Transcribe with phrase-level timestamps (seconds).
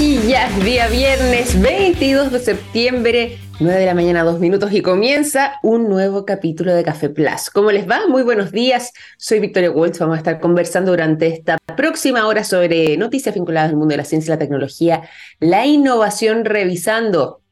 [0.00, 5.56] aquí ya día viernes 22 de septiembre, 9 de la mañana, dos minutos y comienza
[5.62, 7.50] un nuevo capítulo de Café Plus.
[7.52, 8.06] ¿Cómo les va?
[8.08, 8.94] Muy buenos días.
[9.18, 9.98] Soy Victoria Waltz.
[9.98, 14.06] Vamos a estar conversando durante esta próxima hora sobre noticias vinculadas al mundo de la
[14.06, 15.02] ciencia y la tecnología,
[15.38, 17.42] la innovación, revisando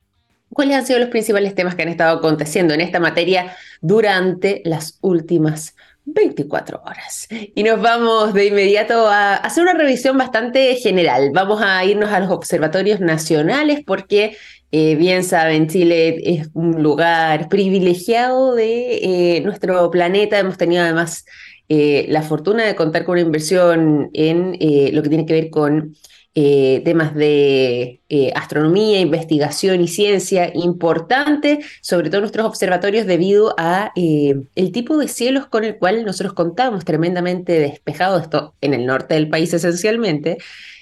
[0.50, 4.96] cuáles han sido los principales temas que han estado aconteciendo en esta materia durante las
[5.02, 5.74] últimas
[6.14, 7.28] 24 horas.
[7.54, 11.30] Y nos vamos de inmediato a hacer una revisión bastante general.
[11.32, 14.36] Vamos a irnos a los observatorios nacionales porque,
[14.72, 20.38] eh, bien saben, Chile es un lugar privilegiado de eh, nuestro planeta.
[20.38, 21.24] Hemos tenido además
[21.68, 24.52] eh, la fortuna de contar con una inversión en
[24.94, 25.94] lo que tiene que ver con
[26.34, 33.92] eh, temas de eh, astronomía, investigación y ciencia importante, sobre todo nuestros observatorios debido a
[33.96, 38.86] eh, el tipo de cielos con el cual nosotros contamos, tremendamente despejado, esto en el
[38.86, 40.38] norte del país esencialmente,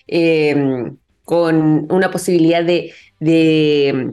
[0.08, 4.12] em, con una posibilidad de, de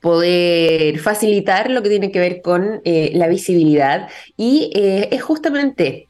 [0.00, 4.08] poder facilitar lo que tiene que ver con la visibilidad.
[4.36, 6.08] Y es justamente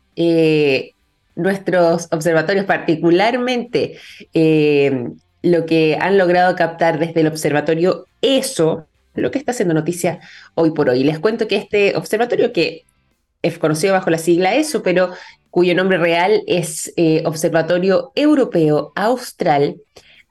[1.36, 3.98] nuestros observatorios, particularmente
[4.32, 5.08] eh,
[5.42, 10.20] lo que han logrado captar desde el observatorio ESO, lo que está haciendo noticia
[10.54, 11.04] hoy por hoy.
[11.04, 12.84] Les cuento que este observatorio, que
[13.42, 15.10] es conocido bajo la sigla ESO, pero
[15.50, 19.76] cuyo nombre real es eh, Observatorio Europeo Austral,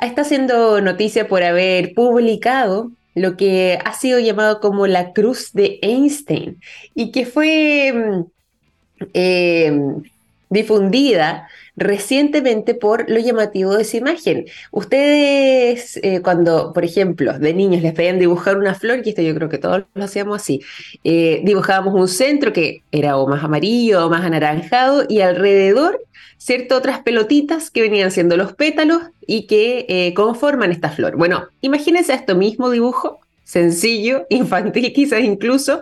[0.02, 5.80] está haciendo noticia por haber publicado lo que ha sido llamado como la Cruz de
[5.82, 6.60] Einstein
[6.96, 9.72] y que fue mm, eh,
[10.54, 14.46] difundida recientemente por lo llamativo de esa imagen.
[14.72, 19.34] Ustedes, eh, cuando, por ejemplo, de niños les pedían dibujar una flor, y esto yo
[19.36, 20.62] creo que todos lo hacíamos así,
[21.04, 26.00] eh, dibujábamos un centro que era o más amarillo o más anaranjado, y alrededor,
[26.38, 26.78] ¿cierto?
[26.78, 31.16] Otras pelotitas que venían siendo los pétalos y que eh, conforman esta flor.
[31.18, 35.82] Bueno, imagínense esto mismo dibujo, sencillo, infantil quizás incluso,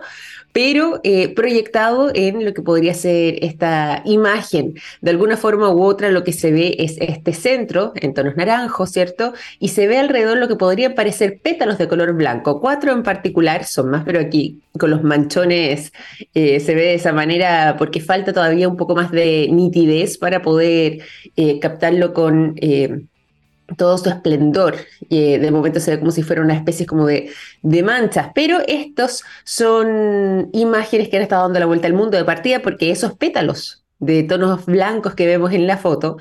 [0.52, 4.74] pero eh, proyectado en lo que podría ser esta imagen.
[5.00, 8.90] De alguna forma u otra lo que se ve es este centro en tonos naranjos,
[8.90, 9.32] ¿cierto?
[9.58, 12.60] Y se ve alrededor lo que podrían parecer pétalos de color blanco.
[12.60, 15.92] Cuatro en particular son más, pero aquí con los manchones
[16.34, 20.42] eh, se ve de esa manera porque falta todavía un poco más de nitidez para
[20.42, 21.00] poder
[21.36, 22.54] eh, captarlo con
[23.76, 24.76] todo su esplendor.
[25.08, 27.30] y de momento se ve como si fuera una especie como de,
[27.62, 32.24] de, manchas, pero estos son imágenes que han estado dando la vuelta al mundo de
[32.24, 36.16] partida porque esos pétalos de tonos blancos que vemos en la foto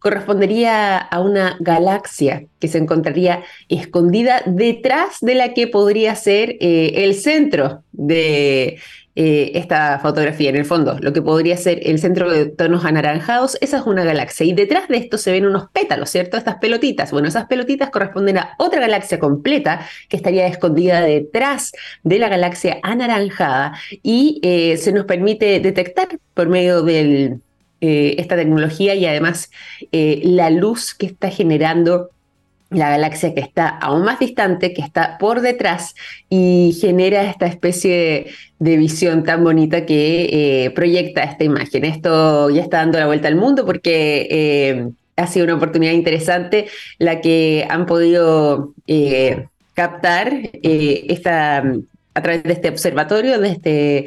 [0.00, 6.92] correspondería a una galaxia que se encontraría escondida detrás de la que podría ser eh,
[7.04, 8.78] el centro de
[9.18, 10.50] eh, esta fotografía.
[10.50, 14.04] En el fondo, lo que podría ser el centro de tonos anaranjados, esa es una
[14.04, 14.44] galaxia.
[14.44, 16.36] Y detrás de esto se ven unos pétalos, ¿cierto?
[16.36, 17.12] Estas pelotitas.
[17.12, 21.72] Bueno, esas pelotitas corresponden a otra galaxia completa que estaría escondida detrás
[22.02, 23.72] de la galaxia anaranjada
[24.02, 27.38] y eh, se nos permite detectar por medio de
[27.80, 29.50] eh, esta tecnología y además
[29.92, 32.10] la luz que está generando
[32.70, 35.94] la galaxia que está aún más distante, que está por detrás
[36.28, 38.26] y genera esta especie
[38.58, 41.84] de, visión tan bonita que eh, proyecta esta imagen.
[41.84, 46.66] Esto ya está dando la vuelta al mundo porque eh, ha sido una oportunidad interesante
[46.98, 51.62] la que han podido eh, captar esta
[52.16, 54.06] a través de este observatorio, de este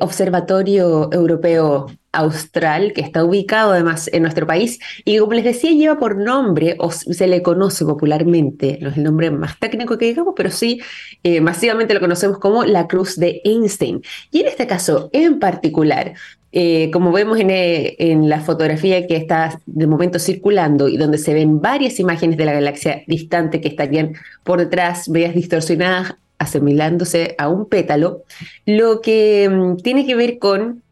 [0.00, 5.98] Observatorio Europeo Austral, que está ubicado además en nuestro país, y como les decía, lleva
[5.98, 10.34] por nombre, o se le conoce popularmente, no es el nombre más técnico que digamos,
[10.36, 10.80] pero sí
[11.22, 14.02] eh, masivamente lo conocemos como la Cruz de Einstein.
[14.30, 16.14] Y en este caso en particular,
[16.52, 21.18] eh, como vemos en, eh, en, la fotografía que está de momento circulando y donde
[21.18, 27.34] se ven varias imágenes de la galaxia distante que estarían por detrás, veas distorsionadas asimilándose
[27.38, 28.24] a un pétalo,
[28.66, 30.82] lo que mm, tiene que ver con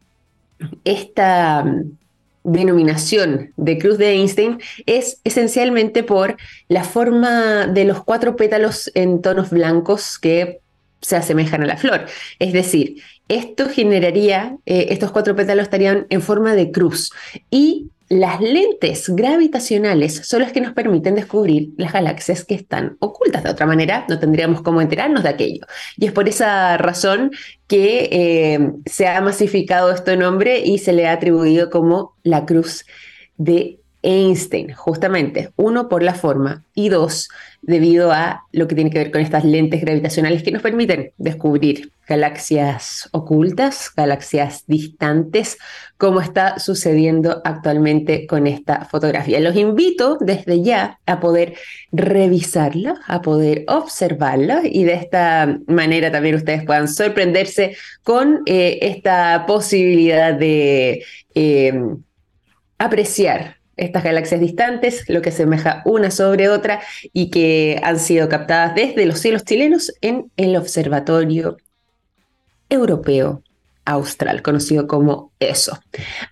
[0.83, 1.97] esta mm,
[2.43, 6.37] denominación de cruz de Einstein es esencialmente por
[6.69, 10.61] la forma de los cuatro pétalos en tonos blancos que
[11.01, 12.05] se asemejan a la flor.
[12.39, 17.11] Es decir, esto generaría, eh, estos cuatro pétalos estarían en forma de cruz
[17.51, 23.43] y las lentes gravitacionales son las que nos permiten descubrir las galaxias que están ocultas.
[23.43, 25.65] De otra manera, no tendríamos cómo enterarnos de aquello.
[25.97, 27.31] Y es por esa razón
[27.67, 32.85] que eh, se ha masificado este nombre y se le ha atribuido como la cruz
[33.37, 37.29] de Einstein, justamente, uno por la forma y dos
[37.61, 41.91] debido a lo que tiene que ver con estas lentes gravitacionales que nos permiten descubrir
[42.07, 45.57] galaxias ocultas, galaxias distantes,
[45.97, 49.39] como está sucediendo actualmente con esta fotografía.
[49.39, 51.55] Los invito desde ya a poder
[51.91, 59.45] revisarla, a poder observarla y de esta manera también ustedes puedan sorprenderse con eh, esta
[59.47, 61.03] posibilidad de
[61.33, 61.81] eh,
[62.77, 66.81] apreciar estas galaxias distantes, lo que asemeja una sobre otra
[67.13, 71.57] y que han sido captadas desde los cielos chilenos en el Observatorio
[72.69, 73.43] Europeo
[73.87, 75.79] Austral, conocido como ESO.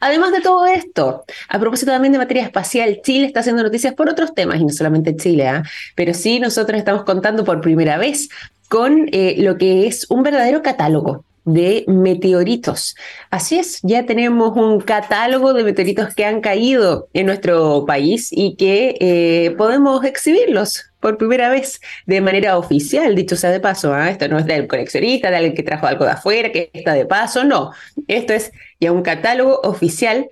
[0.02, 4.10] Además de todo esto, a propósito también de materia espacial, Chile está haciendo noticias por
[4.10, 5.63] otros temas, y no solamente Chile, ¿ah?
[5.96, 8.30] pero sí nosotros estamos contando por primera vez
[8.68, 12.95] con eh, lo que es un verdadero catálogo de meteoritos.
[13.30, 18.56] Así es, ya tenemos un catálogo de meteoritos que han caído en nuestro país y
[18.56, 23.94] que eh, podemos exhibirlos por primera vez de manera oficial, dicho sea de paso.
[23.94, 24.09] ¿ah?
[24.09, 27.06] Esto no es del coleccionista, de alguien que trajo algo de afuera, que está de
[27.06, 27.71] paso, no.
[28.07, 30.27] Esto es ya un catálogo oficial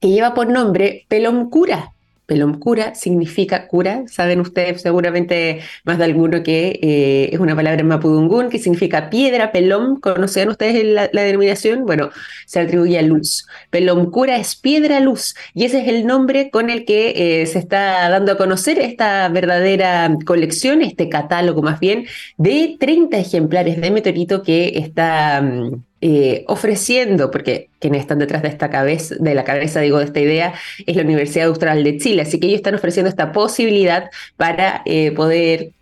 [0.00, 1.95] que lleva por nombre Pelomcura.
[2.26, 4.04] Pelom cura significa cura.
[4.08, 9.10] Saben ustedes seguramente más de alguno que eh, es una palabra en mapudungún que significa
[9.10, 9.52] piedra.
[9.52, 11.86] Pelom, ¿conocen ustedes la, denominación?
[11.86, 12.10] Bueno,
[12.46, 13.46] se atribuye a luz.
[13.70, 17.60] Pelom cura es piedra luz y ese es el nombre con el que eh, se
[17.60, 22.06] está dando a conocer esta verdadera colección, este catálogo más bien,
[22.36, 25.40] de 30 ejemplares de meteorito que está...
[25.42, 30.04] Mm, eh, ofreciendo, porque quienes están detrás de esta cabeza, de la cabeza, digo, de
[30.04, 30.54] esta idea,
[30.86, 32.22] es la Universidad Austral de Chile.
[32.22, 35.72] Así que ellos están ofreciendo esta posibilidad para eh, poder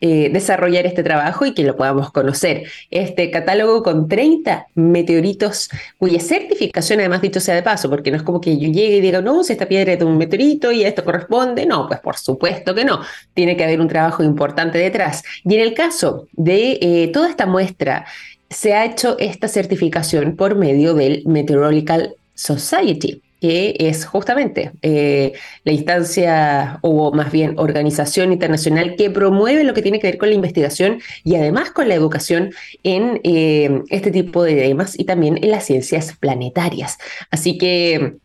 [0.00, 2.64] eh, desarrollar este trabajo y que lo podamos conocer.
[2.90, 8.24] Este catálogo con 30 meteoritos cuya certificación, además dicho sea de paso, porque no es
[8.24, 10.82] como que yo llegue y diga, no, si esta piedra es de un meteorito y
[10.82, 11.66] esto corresponde.
[11.66, 13.00] No, pues por supuesto que no.
[13.32, 15.22] Tiene que haber un trabajo importante detrás.
[15.44, 18.06] Y en el caso de toda esta muestra
[18.50, 25.32] se ha hecho esta certificación por medio del Meteorological Society, que es justamente eh,
[25.64, 30.28] la instancia o más bien organización internacional que promueve lo que tiene que ver con
[30.28, 32.50] la investigación y además con la educación
[32.82, 36.98] en eh, este tipo de temas y también en las ciencias planetarias.
[37.30, 38.16] Así que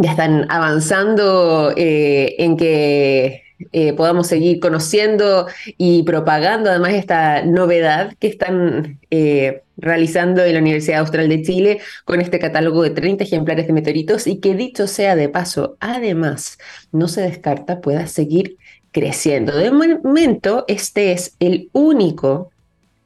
[0.00, 3.42] ya están avanzando eh, en que
[3.72, 10.60] eh, podamos seguir conociendo y propagando además esta novedad que están eh, realizando en la
[10.60, 14.86] Universidad Austral de Chile con este catálogo de 30 ejemplares de meteoritos y que dicho
[14.86, 16.58] sea de paso, además,
[16.92, 18.56] no se descarta pueda seguir
[18.92, 19.56] creciendo.
[19.56, 22.50] De momento, este es el único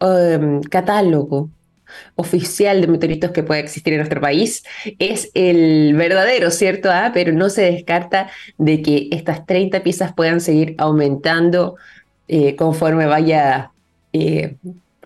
[0.00, 1.48] um, catálogo
[2.14, 4.64] oficial de meteoritos que puede existir en nuestro país.
[4.98, 6.90] Es el verdadero, ¿cierto?
[6.90, 11.76] Ah, pero no se descarta de que estas 30 piezas puedan seguir aumentando
[12.28, 13.72] eh, conforme vaya
[14.12, 14.56] eh,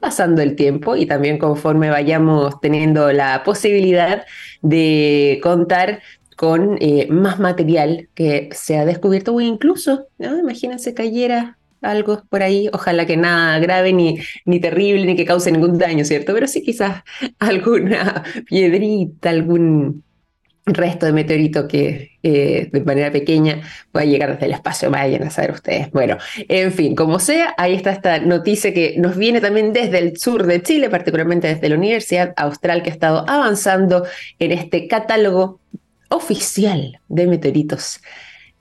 [0.01, 4.25] pasando el tiempo y también conforme vayamos teniendo la posibilidad
[4.63, 6.03] de contar
[6.37, 11.57] con eh, más material que se ha descubierto o incluso, imagínense cayera
[11.91, 16.05] algo por ahí, ojalá que nada grave ni, ni terrible ni que cause ningún daño,
[16.05, 16.35] ¿cierto?
[16.35, 17.03] Pero sí quizás
[17.39, 20.05] alguna piedrita, algún
[20.67, 23.63] resto de meteorito que eh, de manera pequeña
[23.93, 25.91] pueda llegar desde el espacio, vayan a saber ustedes.
[25.93, 26.19] Bueno,
[26.49, 30.45] en fin, como sea, ahí está esta noticia que nos viene también desde el sur
[30.45, 34.07] de Chile, particularmente desde la Universidad Austral, que ha estado avanzando
[34.41, 35.61] en este catálogo
[36.09, 38.01] oficial de meteoritos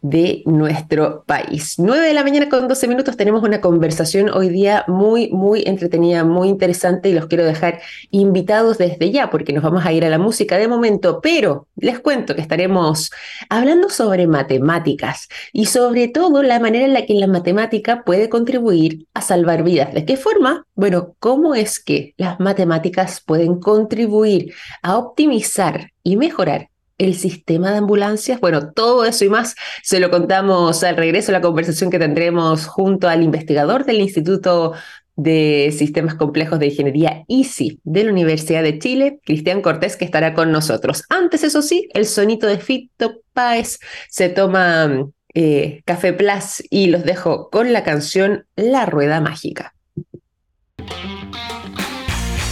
[0.09, 1.75] de nuestro país.
[1.79, 6.23] 9 de la mañana con 12 minutos tenemos una conversación hoy día muy, muy entretenida,
[6.23, 7.81] muy interesante y los quiero dejar
[8.11, 11.99] invitados desde ya porque nos vamos a ir a la música de momento, pero les
[11.99, 13.09] cuento que estaremos
[13.49, 19.07] hablando sobre matemáticas y sobre todo la manera en la que la matemática puede contribuir
[19.15, 19.91] a salvar vidas.
[19.91, 20.67] ¿De qué forma?
[20.75, 27.77] Bueno, ¿cómo es que las matemáticas pueden contribuir a optimizar y mejorar el sistema de
[27.77, 28.39] ambulancias.
[28.39, 33.07] Bueno, todo eso y más se lo contamos al regreso la conversación que tendremos junto
[33.07, 34.73] al investigador del Instituto
[35.15, 40.33] de Sistemas Complejos de Ingeniería ICI de la Universidad de Chile, Cristian Cortés, que estará
[40.33, 41.03] con nosotros.
[41.09, 47.03] Antes, eso sí, el sonito de Fito Páez se toma eh, Café Plus y los
[47.03, 49.73] dejo con la canción La Rueda Mágica.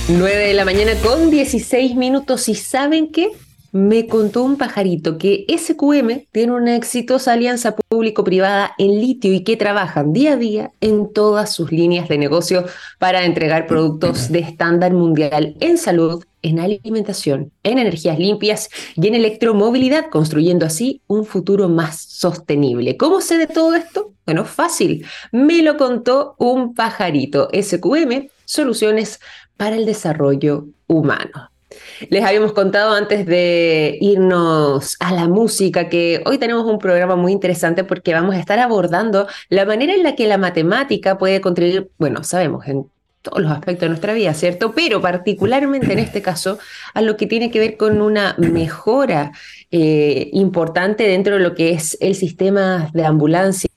[0.09, 3.29] 9 de la mañana con 16 minutos y ¿saben qué?
[3.74, 9.58] Me contó un pajarito que SQM tiene una exitosa alianza público-privada en litio y que
[9.58, 12.65] trabajan día a día en todas sus líneas de negocio
[13.00, 19.15] para entregar productos de estándar mundial en salud, en alimentación, en energías limpias y en
[19.15, 22.96] electromovilidad, construyendo así un futuro más sostenible.
[22.96, 24.13] ¿Cómo sé de todo esto?
[24.27, 25.03] Bueno, fácil.
[25.32, 27.50] Me lo contó un pajarito.
[27.51, 29.20] SQM, soluciones
[29.58, 31.52] para el desarrollo humano.
[32.10, 37.32] Les habíamos contado antes de irnos a la música que hoy tenemos un programa muy
[37.32, 41.89] interesante porque vamos a estar abordando la manera en la que la matemática puede contribuir,
[41.98, 42.86] bueno, sabemos, en
[43.24, 44.74] todos los aspectos de nuestra vida, ¿cierto?
[44.74, 46.60] Pero particularmente en este caso,
[46.94, 49.32] a lo que tiene que ver con una mejora
[49.72, 53.70] eh, importante dentro de lo que es el sistema de ambulancia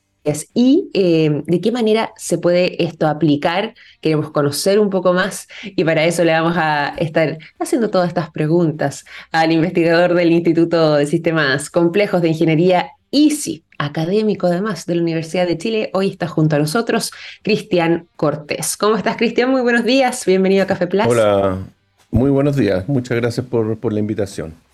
[0.55, 3.75] y eh, de qué manera se puede esto aplicar.
[4.01, 8.31] Queremos conocer un poco más y para eso le vamos a estar haciendo todas estas
[8.31, 15.03] preguntas al investigador del Instituto de Sistemas Complejos de Ingeniería ICI, académico además de la
[15.03, 15.91] Universidad de Chile.
[15.95, 18.77] Hoy está junto a nosotros Cristian Cortés.
[18.77, 19.51] ¿Cómo estás, Cristian?
[19.51, 20.25] Muy buenos días.
[20.27, 21.07] Bienvenido a Café Plus.
[21.07, 21.59] Hola,
[22.11, 22.89] muy buenos días.
[22.89, 24.66] Muchas gracias por la invitación.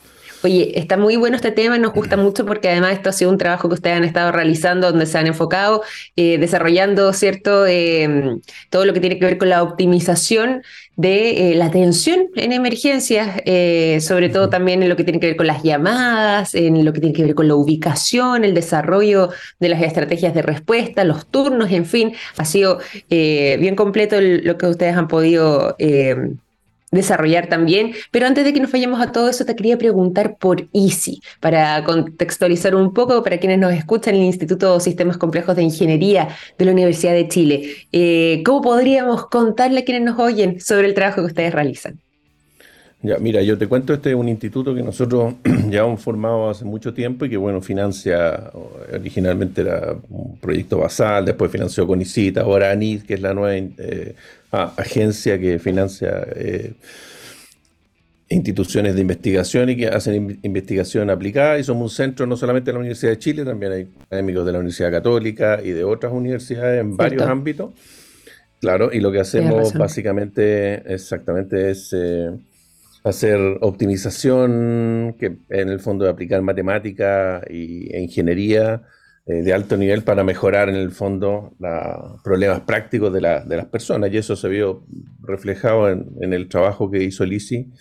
[0.44, 3.38] Oye, está muy bueno este tema, nos gusta mucho porque además esto ha sido un
[3.38, 5.82] trabajo que ustedes han estado realizando donde se han enfocado,
[6.16, 10.62] eh, desarrollando, ¿cierto?, em, todo lo que tiene que ver con la optimización
[10.96, 15.28] de eh, la atención en emergencias, eh, sobre todo también en lo que tiene que
[15.28, 19.30] ver con las llamadas, en lo que tiene que ver con la ubicación, el desarrollo
[19.60, 24.66] de las estrategias de respuesta, los turnos, en fin, ha sido bien completo lo que
[24.66, 26.36] ustedes han podido em,
[26.92, 27.92] desarrollar también.
[28.12, 31.82] Pero antes de que nos vayamos a todo eso, te quería preguntar por Easy, para
[31.82, 36.64] contextualizar un poco para quienes nos escuchan el Instituto de Sistemas Complejos de Ingeniería de
[36.64, 37.88] la Universidad de Chile.
[37.90, 42.00] Eh, ¿Cómo podríamos contarle a quienes nos oyen sobre el trabajo que ustedes realizan?
[43.02, 45.34] Ya, mira, yo te cuento, este es un instituto que nosotros
[45.68, 48.52] ya hemos formado hace mucho tiempo y que, bueno, financia,
[48.94, 53.56] originalmente era un proyecto basal, después financió con ICITA, ahora ANID, que es la nueva
[53.56, 54.14] eh,
[54.52, 56.74] agencia que financia eh,
[58.28, 61.58] instituciones de investigación y que hacen investigación aplicada.
[61.58, 64.52] Y somos un centro no solamente de la Universidad de Chile, también hay académicos de
[64.52, 67.72] la Universidad Católica y de otras universidades en varios ámbitos.
[68.60, 71.92] Claro, y lo que hacemos básicamente exactamente es...
[71.92, 72.30] Eh,
[73.04, 78.82] hacer optimización, que en el fondo de aplicar matemática y, e ingeniería
[79.26, 84.12] eh, de alto nivel para mejorar en el fondo los problemas prácticos de, las personas.
[84.12, 84.84] Y eso se vio
[85.20, 87.72] reflejado en, el trabajo que hizo el ICI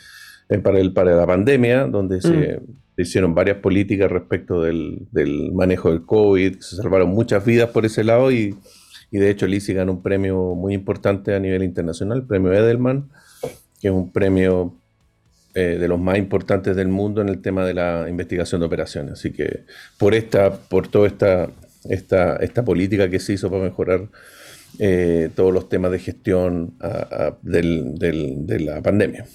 [0.49, 3.01] eh, para, el, para la pandemia, donde se, mm.
[3.01, 5.07] hicieron varias políticas respecto del,
[5.53, 8.55] manejo del COVID, se salvaron muchas vidas por ese lado y,
[9.11, 12.53] y de hecho el ICI ganó un premio muy importante a nivel internacional, el premio
[12.53, 13.09] Edelman,
[13.79, 14.80] que es un premio
[15.53, 19.13] eh, de los más importantes del mundo en el tema de la investigación de operaciones.
[19.13, 19.65] Así que
[19.97, 21.49] por esta, por toda esta,
[21.89, 24.07] esta, esta política que se hizo para mejorar
[24.79, 26.73] eh, todos los temas de gestión
[27.41, 29.25] de la pandemia.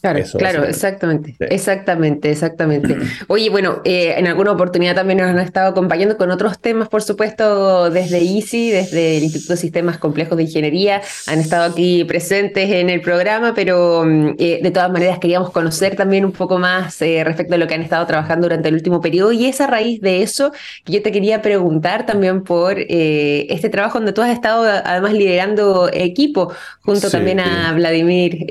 [0.00, 2.96] Claro, claro, exactamente, exactamente, exactamente.
[3.28, 7.02] Oye, bueno, eh, en alguna oportunidad también nos han estado acompañando con otros temas, por
[7.02, 12.70] supuesto, desde ICI, desde el Instituto de Sistemas Complejos de Ingeniería, han estado aquí presentes
[12.70, 17.00] en el programa, pero mm, eh, de todas maneras queríamos conocer también un poco más
[17.02, 19.66] eh, respecto a lo que han estado trabajando durante el último periodo y es a
[19.66, 20.52] raíz de eso
[20.84, 25.90] que yo te quería preguntar también por este trabajo donde tú has estado además liderando
[25.92, 28.46] equipo junto también a Vladimir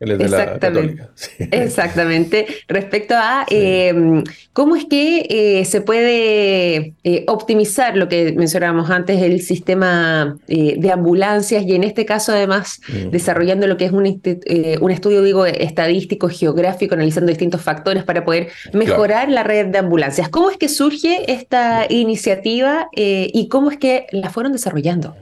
[0.00, 1.08] Exactamente,
[1.50, 2.46] exactamente.
[2.68, 9.22] Respecto a em, cómo es que eh, se puede eh, optimizar lo que mencionábamos antes,
[9.22, 13.10] el sistema eh, de ambulancias y en este caso además mm.
[13.10, 18.48] desarrollando lo que es un, un, estudio, digo, estadístico, geográfico, analizando distintos factores para poder
[18.72, 20.28] mejorar la red de ambulancias.
[20.28, 25.16] ¿Cómo es que surge esta iniciativa y cómo es que la fueron desarrollando?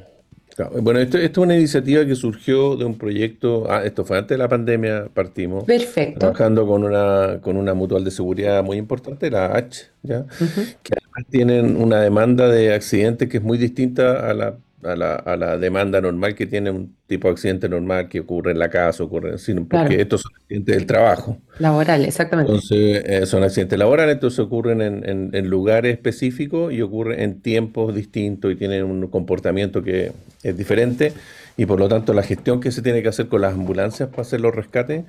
[0.81, 4.39] Bueno, esto, es una iniciativa que surgió de un proyecto, ah, esto fue antes de
[4.39, 5.65] la pandemia, partimos.
[5.65, 6.19] Perfecto.
[6.19, 10.27] Trabajando con una, con una mutual de seguridad muy importante, la H, ¿ya?
[10.83, 15.15] que además tienen una demanda de accidentes que es muy distinta a la a la,
[15.15, 18.69] a la, demanda normal que tiene un tipo de accidente normal que ocurre en la
[18.69, 21.39] casa, ocurre, sino porque estos son accidentes del trabajo.
[21.59, 22.53] Laboral, exactamente.
[22.53, 27.95] Entonces, eh, son accidentes laborales, entonces ocurren en, en, lugares específicos y ocurren en tiempos
[27.95, 30.13] distintos y tienen un comportamiento que
[30.43, 31.13] es diferente
[31.57, 34.23] y por lo tanto la gestión que se tiene que hacer con las ambulancias para
[34.23, 35.05] hacer los rescates,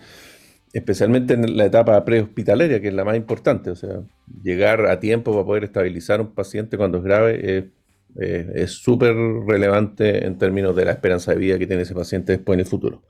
[0.73, 4.01] especialmente en la etapa prehospitalaria, que es la más importante, o sea,
[4.43, 7.69] llegar a tiempo para poder estabilizar a un paciente cuando es grave es eh,
[8.15, 9.15] es súper
[9.47, 12.65] relevante en términos de la esperanza de vida que tiene ese paciente después en el
[12.65, 13.01] futuro.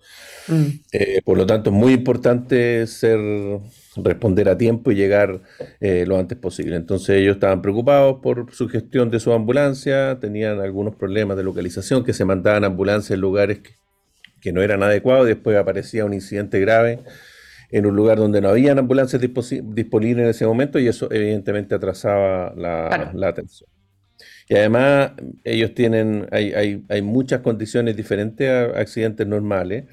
[0.48, 0.66] Mm.
[0.92, 3.20] Eh, por lo tanto, es muy importante ser,
[3.96, 5.42] responder a tiempo y llegar
[5.80, 6.76] eh, lo antes posible.
[6.76, 12.04] Entonces ellos estaban preocupados por su gestión de su ambulancia, tenían algunos problemas de localización,
[12.04, 13.60] que se mandaban ambulancias en lugares
[14.42, 17.00] que, no eran adecuados, después aparecía un incidente grave
[17.72, 22.54] en un lugar donde no habían ambulancias disponibles en ese momento y eso evidentemente atrasaba
[22.54, 23.73] la, la atención.
[24.50, 25.12] Y además
[25.44, 29.86] ellos tienen, hay, hay, hay muchas condiciones diferentes a accidentes normales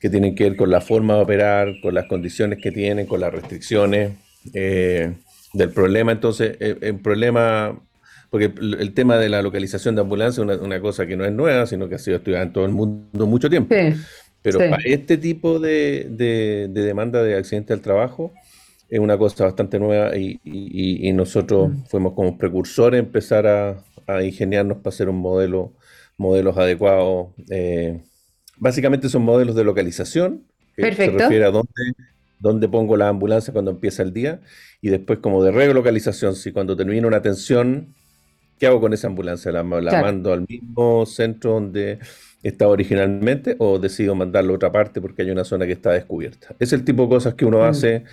[0.00, 3.20] que tienen que ver con la forma de operar, con las condiciones que tienen, con
[3.20, 4.12] las restricciones
[4.54, 5.14] eh,
[5.52, 6.12] del problema.
[6.12, 7.80] Entonces, el problema,
[8.30, 11.66] porque el, tema de la localización de ambulancia es una, cosa que no es nueva,
[11.66, 13.74] sino que ha sido estudiada en todo el mundo mucho tiempo.
[14.42, 18.32] Pero para este tipo de, de, demanda de accidente al trabajo
[18.88, 21.84] es una cosa bastante nueva y, nosotros mm.
[21.86, 25.72] fuimos como precursores empezar a, a, ingeniarnos para hacer un modelo,
[26.16, 27.28] modelos adecuados.
[27.50, 28.00] Eh,
[28.58, 30.42] Básicamente son modelos de localización,
[30.74, 31.94] que se refiere a dónde,
[32.38, 34.40] dónde pongo la ambulancia cuando empieza el día,
[34.80, 37.94] y después como de relocalización, si cuando termina una atención,
[38.58, 39.52] ¿qué hago con esa ambulancia?
[39.52, 41.98] ¿La, mando al mismo centro donde
[42.42, 46.54] estaba originalmente o decido mandarlo a otra parte porque hay una zona que está descubierta?
[46.58, 47.62] Es el tipo de cosas que uno mm.
[47.62, 48.04] hace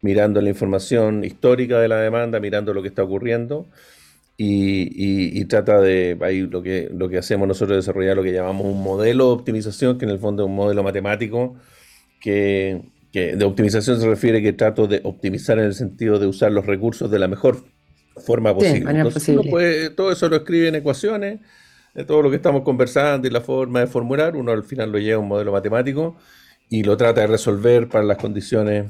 [0.00, 3.68] mirando la información histórica de la demanda, mirando lo que está ocurriendo
[4.36, 8.66] y, trata de, ahí lo que, lo que hacemos nosotros es desarrollar lo que llamamos
[8.66, 11.56] un modelo de optimización, que en el fondo es un modelo matemático,
[12.20, 16.64] que, de optimización se refiere que trato de optimizar en el sentido de usar los
[16.64, 17.64] recursos de la mejor
[18.24, 19.90] forma posible.
[19.96, 21.40] todo eso lo escribe en ecuaciones,
[21.94, 24.98] de todo lo que estamos conversando y la forma de formular, uno al final lo
[24.98, 26.16] lleva a un modelo matemático
[26.70, 28.86] y lo trata de resolver para las condiciones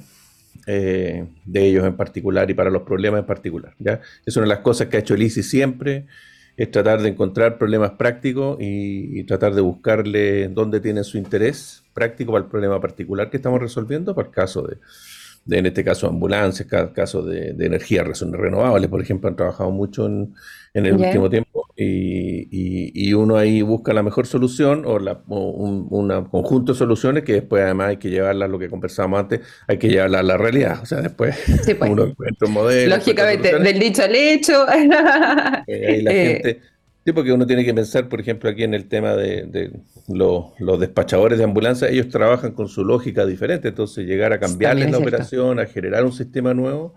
[0.67, 3.75] eh, de ellos en particular y para los problemas en particular.
[4.25, 6.07] Es una de las cosas que ha hecho el ICI siempre,
[6.57, 12.33] es tratar de encontrar problemas prácticos y, tratar de buscarle dónde tiene su interés práctico
[12.33, 14.77] para el problema particular que estamos resolviendo, para el caso de,
[15.51, 20.35] en este caso, ambulancias, caso de, de energías renovables, por ejemplo, han trabajado mucho en,
[20.75, 22.49] en el último tiempo y,
[22.95, 25.89] y, uno ahí busca la mejor solución o, la, un
[26.31, 29.89] conjunto de soluciones que después además hay que llevarla, lo que conversábamos antes, hay que
[29.89, 30.81] llevarla a la realidad.
[30.83, 31.37] O sea, después
[31.79, 31.91] pues.
[31.91, 32.97] uno encuentra un modelo.
[32.97, 34.67] Lógicamente, del dicho al hecho.
[35.67, 36.27] Eh, ahí la eh.
[36.43, 36.61] gente,
[37.05, 39.73] sí, porque uno tiene que pensar, por ejemplo, aquí en el tema de, de
[40.09, 44.91] los, los, despachadores de ambulancia, ellos trabajan con su lógica diferente, entonces llegar a cambiarles
[44.91, 46.95] la operación, a generar un sistema nuevo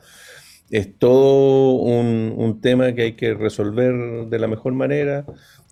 [0.70, 5.26] es todo un, tema que hay que resolver de la mejor manera.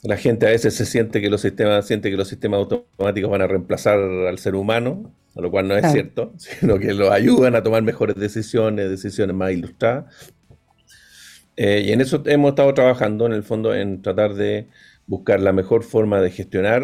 [0.04, 3.42] La gente a veces se siente que los sistemas, siente que los sistemas automáticos van
[3.42, 7.64] a reemplazar al ser humano, lo cual no es cierto, sino que lo ayudan a
[7.64, 10.34] tomar mejores decisiones, decisiones más ilustradas.
[11.56, 14.68] Eh, y en eso hemos estado trabajando, en el fondo, en tratar de
[15.06, 16.84] buscar la mejor forma de gestionar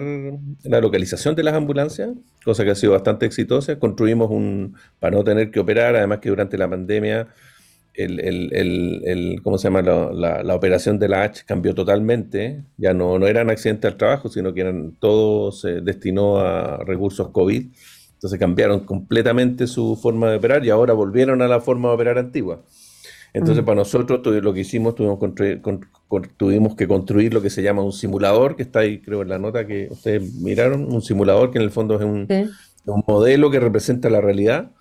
[0.63, 2.09] la localización de las ambulancias,
[2.43, 3.79] cosa que ha sido bastante exitosa.
[3.79, 7.27] Construimos un, para no tener que operar, además que durante la pandemia
[7.99, 9.81] el, ¿cómo se llama?
[9.81, 12.63] La, operación de la H cambió totalmente.
[12.77, 17.29] Ya no, no eran accidentes al trabajo, sino que eran, todo se destinó a recursos
[17.29, 17.67] COVID.
[18.13, 22.17] Entonces cambiaron completamente su forma de operar y ahora volvieron a la forma de operar
[22.17, 22.63] antigua.
[23.33, 23.65] Entonces, mm.
[23.65, 25.19] para nosotros lo que hicimos, tuvimos,
[26.37, 29.37] tuvimos, que construir lo que se llama un simulador, que está ahí, creo, en la
[29.37, 32.27] nota que ustedes miraron, un simulador que en el fondo es un,
[32.85, 34.71] un modelo que representa la realidad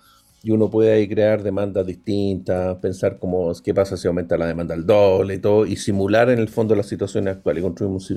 [0.41, 4.73] y uno puede ahí crear demandas distintas, pensar cómo, qué pasa si aumenta la demanda
[4.73, 7.61] al doble y todo, y simular en el fondo las situaciones actuales.
[7.61, 8.09] Y construimos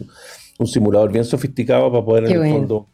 [0.59, 2.87] un, simulador bien sofisticado para poder en el fondo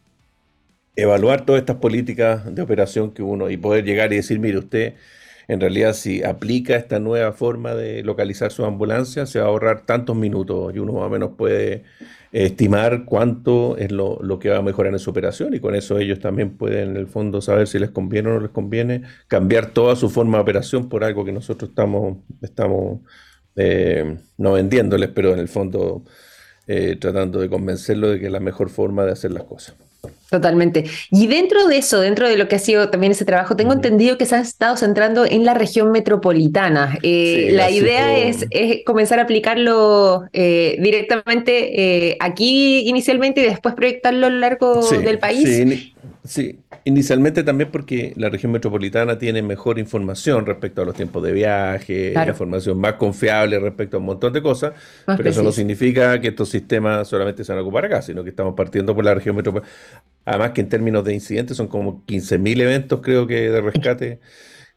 [0.95, 4.95] evaluar todas estas políticas de operación que uno, y poder llegar y decir, mire, usted
[5.49, 9.83] en realidad si aplica esta nueva forma de localizar su ambulancia, se va a ahorrar
[9.83, 11.85] tantos minutos y uno más o menos puede
[12.31, 16.19] estimar cuánto es lo, que va a mejorar en su operación y con eso ellos
[16.19, 19.95] también pueden en el fondo saber si les conviene o no les conviene cambiar toda
[19.95, 22.99] su forma de operación por algo que nosotros estamos, estamos
[23.55, 26.03] eh, no vendiéndoles, pero en el fondo
[26.67, 29.88] eh, tratando de convencerlo de que es la mejor forma de hacer las cosas.
[30.29, 30.85] Totalmente.
[31.09, 34.17] Y dentro de eso, dentro de lo que ha sido también ese trabajo, tengo entendido
[34.17, 36.99] que se han estado centrando en la región metropolitana.
[37.01, 38.45] Eh, la idea es,
[38.85, 45.17] comenzar a aplicarlo eh, directamente eh, aquí inicialmente y después proyectarlo a lo largo del
[45.17, 45.47] país.
[45.47, 51.23] Sí, sí, inicialmente también porque la región metropolitana tiene mejor información respecto a los tiempos
[51.23, 54.73] de viaje, información más confiable respecto a un montón de cosas,
[55.05, 58.29] pero eso no significa que estos sistemas solamente se van a ocupar acá, sino que
[58.29, 59.73] estamos partiendo por la región metropolitana
[60.25, 64.19] Además que en términos de incidentes son como 15.000 eventos creo que de rescate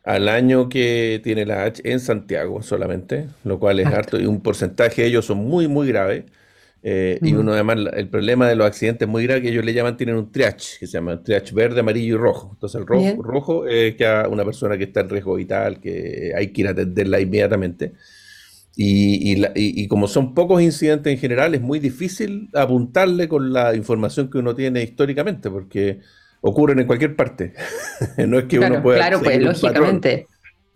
[0.04, 4.40] al año que tiene la H en Santiago solamente, lo cual es harto y un
[4.42, 6.24] porcentaje de ellos son muy, muy graves.
[6.84, 9.96] Eh, y uno además, el problema de los accidentes muy grave que ellos le llaman,
[9.96, 12.50] tienen un triage, que se llama triage verde, amarillo y rojo.
[12.54, 16.32] Entonces el rojo, rojo es que a una persona que está en riesgo vital, que
[16.36, 17.92] hay que ir a atenderla inmediatamente.
[18.74, 24.30] Y, y, como son pocos incidentes en general, es muy difícil apuntarle con la información
[24.30, 26.00] que uno tiene históricamente, porque
[26.40, 27.52] ocurren en cualquier parte.
[28.26, 28.96] no es que uno pueda.
[28.98, 30.26] Claro, pues lógicamente.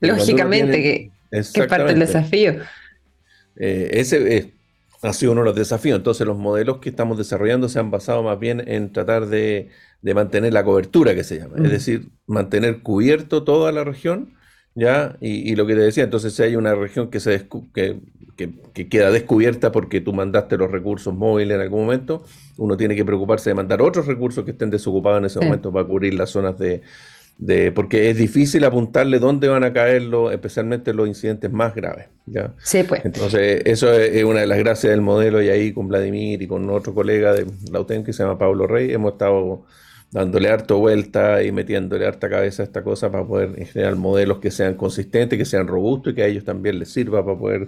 [0.01, 2.57] Lógicamente, que, es parte del desafío.
[3.57, 4.47] Eh, ese es,
[5.13, 5.97] sido uno de los desafíos.
[5.97, 9.69] Entonces, los modelos que estamos desarrollando se han basado más bien en tratar de,
[10.03, 11.57] mantener la cobertura, que se llama.
[11.65, 14.35] Es decir, mantener cubierto toda la región,
[14.75, 15.17] ¿ya?
[15.21, 18.01] Y, lo que te decía, entonces, si hay una región que, se que,
[18.37, 22.25] que, queda descubierta porque tú mandaste los recursos móviles en algún momento,
[22.57, 25.87] uno tiene que preocuparse de mandar otros recursos que estén desocupados en ese momento para
[25.87, 26.83] cubrir las zonas de,
[27.39, 32.07] de, porque es difícil apuntarle dónde van a caer los, especialmente los incidentes más graves.
[32.27, 32.55] ¿ya?
[32.63, 33.05] Sí, pues.
[33.05, 36.69] Entonces, eso es, una de las gracias del modelo y ahí con Vladimir y con
[36.71, 39.65] otro colega de la UTEN que se llama Pablo Rey, hemos estado
[40.11, 44.51] dándole harto vuelta y metiéndole harta cabeza a esta cosa para poder generar modelos que
[44.51, 47.67] sean consistentes, que sean robustos y que a ellos también les sirva para poder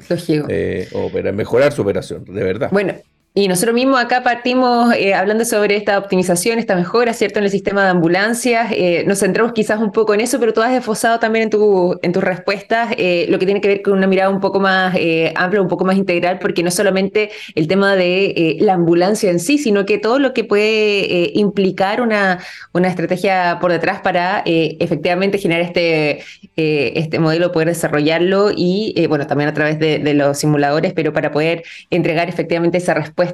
[0.48, 2.70] eh, operar, mejorar su operación, de verdad.
[2.70, 2.94] Bueno,
[3.38, 7.38] y nosotros mismos acá partimos eh, hablando sobre esta optimización, esta mejora, ¿cierto?
[7.38, 8.72] En el sistema de ambulancias.
[8.72, 11.96] Eh, nos centramos quizás un poco en eso, pero tú has esforzado también en, tu,
[12.02, 14.96] en tus respuestas eh, lo que tiene que ver con una mirada un poco más
[15.36, 19.56] amplia, un poco más integral, porque no solamente el tema de la ambulancia en sí,
[19.56, 22.40] sino que todo lo que puede implicar una,
[22.72, 26.24] una estrategia por detrás para efectivamente generar este,
[26.56, 31.30] este modelo, poder desarrollarlo y, bueno, también a través de, de los simuladores, pero para
[31.30, 33.27] poder entregar efectivamente esa respuesta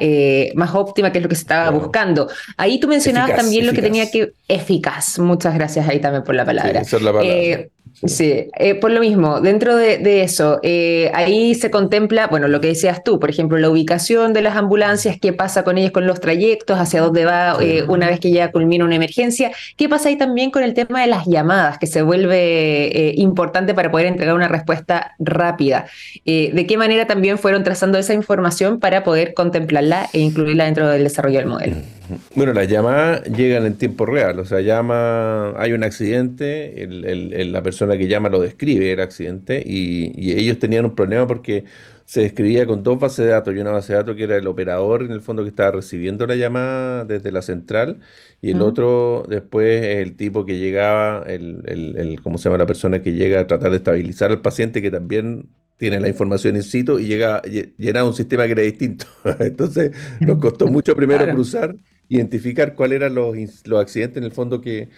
[0.00, 2.28] eh, más óptima, que es lo que se estaba buscando.
[2.56, 4.32] Ahí tú mencionabas también lo que tenía que...
[4.48, 5.18] Eficaz.
[5.18, 6.82] Muchas gracias ahí también por la palabra.
[7.22, 7.68] Eh,
[8.04, 12.68] Sí, eh, por lo mismo, dentro de, eso, eh, ahí se contempla, bueno, lo que
[12.68, 16.20] decías tú, por ejemplo, la ubicación de las ambulancias, qué pasa con ellas, con los
[16.20, 20.16] trayectos, hacia dónde va eh, una vez que ya culmina una emergencia, qué pasa ahí
[20.16, 24.48] también con el tema de las llamadas, que se vuelve importante para poder entregar una
[24.48, 25.86] respuesta rápida.
[26.24, 31.02] ¿De qué manera también fueron trazando esa información para poder contemplarla e incluirla dentro del
[31.02, 31.97] desarrollo del modelo?
[32.34, 37.96] Bueno, las llamadas llegan en tiempo real, o sea, llama, hay un accidente, la persona
[37.98, 41.64] que llama lo describe el accidente y, ellos tenían un problema porque
[42.04, 44.46] se describía con dos bases de datos y una base de datos que era el
[44.46, 48.00] operador en el fondo que estaba recibiendo la llamada desde la central
[48.40, 52.58] y el otro después el tipo que llegaba, el, el, ¿cómo se llama?
[52.58, 56.56] La persona que llega a tratar de estabilizar al paciente que también tiene la información
[56.56, 59.06] in situ y llega llenaba un sistema que era distinto.
[59.38, 61.74] Entonces nos costó mucho primero cruzar
[62.08, 64.88] identificar cuáles eran los, los accidentes en el fondo que,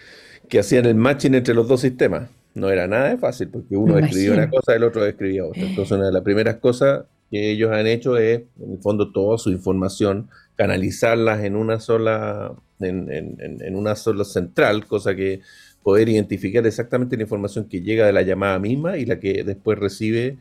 [0.49, 2.29] que hacían el matching entre los dos sistemas.
[2.53, 5.61] No era nada de fácil porque uno escribía una cosa y el otro escribía otra.
[5.61, 9.37] Entonces una de las primeras cosas que ellos han hecho es, en el fondo, toda
[9.37, 15.39] su información, canalizarlas en una sola, en, en, en una sola central, cosa que
[15.81, 19.79] poder identificar exactamente la información que llega de la llamada misma y la que después
[19.79, 20.37] recibe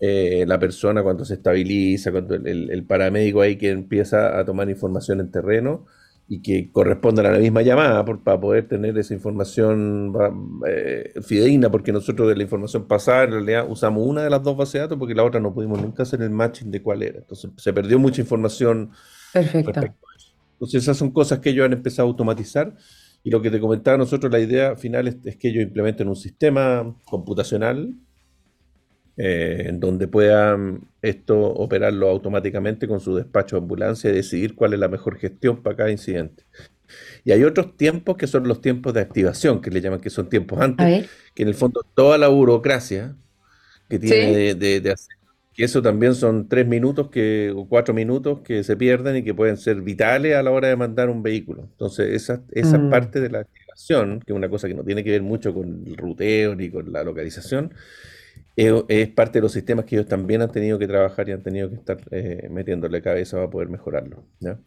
[0.00, 5.20] eh, la persona cuando se estabiliza, cuando el, paramédico ahí que empieza a tomar información
[5.20, 5.86] en terreno
[6.26, 10.12] y que corresponda a la misma llamada para poder tener esa información
[10.66, 14.56] eh, fidedigna, porque nosotros de la información pasada en realidad usamos una de las dos
[14.56, 17.18] bases de datos porque la otra no pudimos nunca hacer el matching de cuál era.
[17.18, 18.90] Entonces se perdió mucha información.
[19.32, 19.80] Perfecto.
[20.54, 22.74] Entonces esas son cosas que ellos han empezado a automatizar.
[23.22, 26.16] Y lo que te comentaba nosotros, la idea final es, es que ellos implementen un
[26.16, 27.94] sistema computacional
[29.16, 34.72] eh, en donde puedan esto operarlo automáticamente con su despacho de ambulancia y decidir cuál
[34.72, 36.44] es la mejor gestión para cada incidente.
[37.24, 40.28] Y hay otros tiempos que son los tiempos de activación, que le llaman que son
[40.28, 43.16] tiempos antes, que en el fondo toda la burocracia
[43.88, 45.16] que tiene de, hacer,
[45.54, 49.34] que eso también son tres minutos que, o cuatro minutos que se pierden y que
[49.34, 51.62] pueden ser vitales a la hora de mandar un vehículo.
[51.62, 52.90] Entonces, esa, esa mm.
[52.90, 55.84] parte de la activación, que es una cosa que no tiene que ver mucho con
[55.86, 57.72] el ruteo ni con la localización,
[58.56, 61.68] es, parte de los sistemas que ellos también han tenido que trabajar y han tenido
[61.68, 64.24] que estar eh, metiéndole cabeza para poder mejorarlo.
[64.40, 64.58] ¿ya?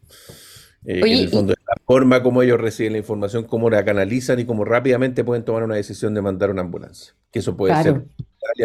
[0.86, 4.46] Eh, en el fondo, la forma como ellos reciben la información, cómo la canalizan y
[4.46, 7.14] cómo rápidamente pueden tomar una decisión de mandar una ambulancia.
[7.32, 8.04] Que eso puede ser,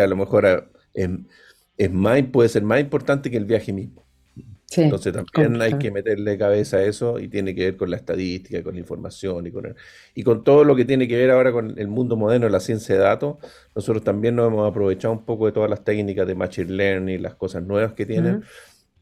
[0.00, 4.01] a lo mejor ah, es más, puede ser más importante que el viaje mismo.
[4.76, 8.62] Entonces también hay que meterle cabeza a eso y tiene que ver con la estadística,
[8.62, 9.74] con la información y con,
[10.14, 12.60] y con todo lo que tiene que ver ahora con el mundo moderno de la
[12.60, 13.36] ciencia de datos.
[13.74, 17.34] Nosotros también nos hemos aprovechado un poco de todas las técnicas de Machine Learning, las
[17.34, 18.42] cosas nuevas que tienen,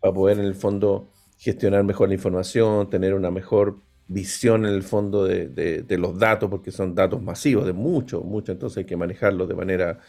[0.01, 4.83] para poder en el fondo gestionar mejor la información, tener una mejor visión en el
[4.83, 8.97] fondo de, de los datos, porque son datos masivos, de mucho, mucho, entonces hay que
[8.97, 10.01] manejarlos de manera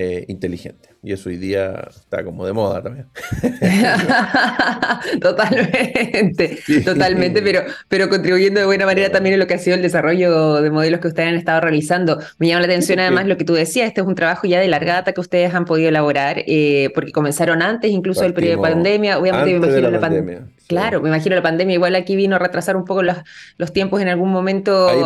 [0.00, 0.90] eh, inteligente.
[1.02, 3.06] Y eso hoy día está como de moda también.
[5.20, 9.82] totalmente, totalmente, pero, pero contribuyendo de buena manera también en lo que ha sido el
[9.82, 12.20] desarrollo de modelos que ustedes han estado realizando.
[12.38, 14.68] Me llama la atención además lo que tú decías, este es un trabajo ya de
[14.68, 18.62] larga data que ustedes han podido elaborar, eh, porque comenzaron antes incluso del periodo de
[18.62, 20.46] pandemia, obviamente me imagino la, pandemia.
[20.68, 23.16] Claro, me imagino la pandemia igual aquí vino a retrasar un poco los,
[23.56, 24.88] los tiempos en algún momento.
[24.88, 25.00] Ahí,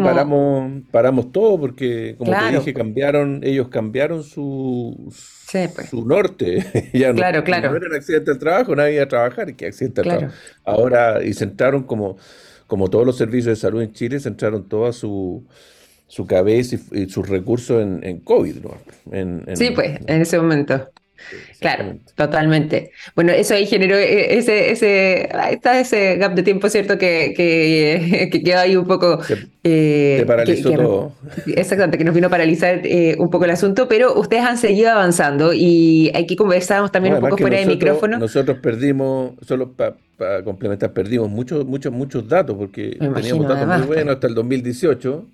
[0.00, 5.12] paramos, paramos todo porque, como te dije, cambiaron, ellos cambiaron su,
[5.50, 5.88] pues.
[5.90, 6.90] su norte.
[6.94, 7.70] ya claro, no, claro.
[7.72, 10.34] no era un accidente del trabajo, nadie iba a trabajar, que accidente del trabajo.
[10.64, 12.16] Ahora, y centraron como,
[12.68, 15.44] como todos los servicios de salud en Chile, centraron toda su
[16.06, 18.76] su cabeza y, sus recursos en, en COVID, ¿no?
[19.54, 20.90] sí, pues, en ese momento.
[21.60, 22.92] Claro, totalmente.
[23.14, 26.98] Bueno, eso ahí generó eh, ese, ese, está ese gap de tiempo, ¿cierto?
[26.98, 29.20] Que, que, que quedó ahí un poco...
[29.64, 31.12] Eh, paralizó todo.
[31.46, 34.90] Exactamente, que nos vino a paralizar eh, un poco el asunto, pero ustedes han seguido
[34.90, 38.18] avanzando y aquí conversábamos también un poco fuera de micrófono.
[38.18, 39.96] Nosotros perdimos, solo para
[40.44, 45.26] complementar, perdimos muchos, muchos, muchos datos porque teníamos datos muy buenos hasta el 2018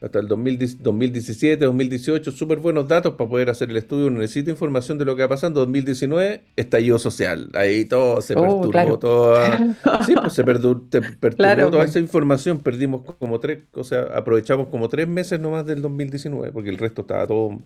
[0.00, 4.10] hasta el 2017, 2018, súper buenos datos para poder hacer el estudio.
[4.10, 5.60] Necesito información de lo que va pasando.
[5.60, 7.50] 2019, estallido social.
[7.54, 9.36] Ahí todo se oh, perturbó, todo.
[10.06, 11.90] Sí, pues se perturbó, toda pues.
[11.90, 12.60] esa información.
[12.60, 17.02] Perdimos como tres, o sea, aprovechamos como tres meses nomás del 2019, porque el resto
[17.02, 17.58] estaba todo.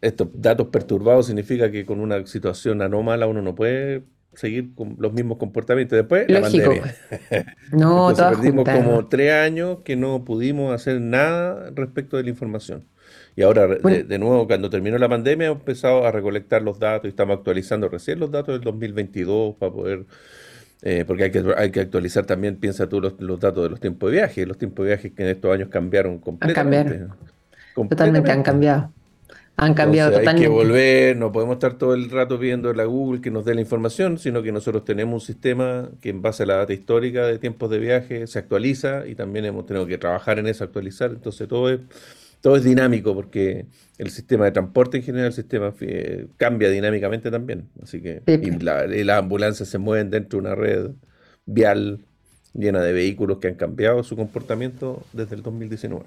[0.00, 5.12] Estos datos perturbados significa que con una situación anómala uno no puede seguir con los
[5.12, 5.96] mismos comportamientos.
[5.96, 6.94] Después, la pandemia.
[7.72, 12.86] No, perdimos como tres años que no pudimos hacer nada respecto de la información.
[13.36, 17.08] Y ahora, de, nuevo, cuando terminó la pandemia, hemos empezado a recolectar los datos y
[17.08, 20.06] estamos actualizando recién los datos del 2022 para poder.
[20.82, 24.10] Eh, porque hay que, hay que actualizar también, piensa tú, los, datos de los tiempos
[24.10, 24.46] de viaje.
[24.46, 26.78] Los tiempos de viaje que en estos años cambiaron completamente.
[26.78, 27.88] Han cambiado.
[27.88, 28.92] Totalmente han cambiado.
[29.60, 30.42] Han cambiado totalmente.
[30.42, 33.54] Hay que volver, no podemos estar todo el rato viendo la Google que nos dé
[33.54, 37.26] la información, sino que nosotros tenemos un sistema que en base a la data histórica
[37.26, 41.10] de tiempos de viaje se actualiza y también hemos tenido que trabajar en eso, actualizar.
[41.10, 41.80] Entonces todo es,
[42.40, 43.66] todo es dinámico porque
[43.98, 47.68] el sistema de transporte en general, el sistema eh, cambia dinámicamente también.
[47.82, 50.92] Así que y, las ambulancias se mueven dentro de una red
[51.44, 52.00] vial
[52.54, 56.06] llena de vehículos que han cambiado su comportamiento desde el 2019.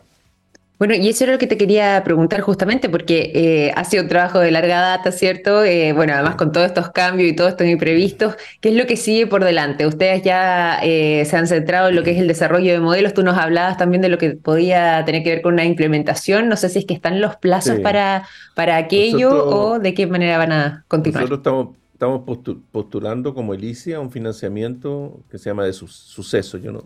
[0.84, 4.10] Bueno, y eso era lo que te quería preguntar justamente, porque eh, ha sido un
[4.10, 5.64] trabajo de larga data, ¿cierto?
[5.64, 8.98] Eh, bueno, además con todos estos cambios y todo esto imprevistos, ¿qué es lo que
[8.98, 9.88] sigue por delante?
[9.88, 13.24] Ustedes ya eh, se han centrado en lo que es el desarrollo de modelos, tú
[13.24, 16.68] nos hablabas también de lo que podía tener que ver con una implementación, no sé
[16.68, 20.86] si es que están los plazos para, para aquello o de qué manera van a
[20.90, 21.22] continuar.
[21.22, 22.24] Nosotros estamos estamos
[22.72, 26.58] postulando como Elicia un financiamiento que se llama de suceso.
[26.58, 26.82] Yo no,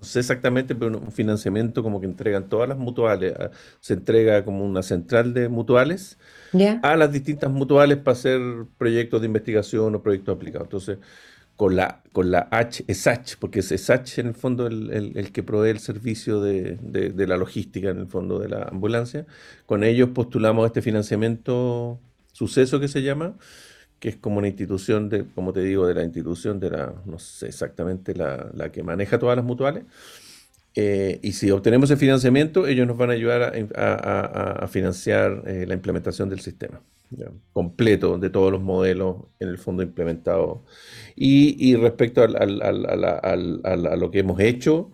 [0.00, 3.34] sé exactamente, pero un financiamiento como que entregan todas las mutuales.
[3.38, 3.50] Ah,
[3.80, 6.18] se entrega como una central de mutuales
[6.82, 8.40] a las distintas mutuales para hacer
[8.78, 10.66] proyectos de investigación o proyectos aplicados.
[10.66, 10.98] Entonces,
[11.56, 12.86] con la, con la H,
[13.38, 17.36] porque es H en el fondo el, el, que provee el servicio de, de, la
[17.36, 19.26] logística en el fondo de la ambulancia.
[19.66, 22.00] Con ellos postulamos este financiamiento
[22.32, 23.34] suceso que se llama
[24.00, 27.18] que es como una institución, de, como te digo, de la institución de la, no
[27.18, 29.84] sé exactamente, la, la que maneja todas las mutuales.
[30.74, 35.66] Eh, y si obtenemos el financiamiento, ellos nos van a ayudar a, a, financiar eh,
[35.66, 36.80] la implementación del sistema
[37.52, 40.62] completo de todos los modelos en el fondo implementado.
[41.16, 44.92] Y, y respecto al, al, al, a lo que hemos hecho,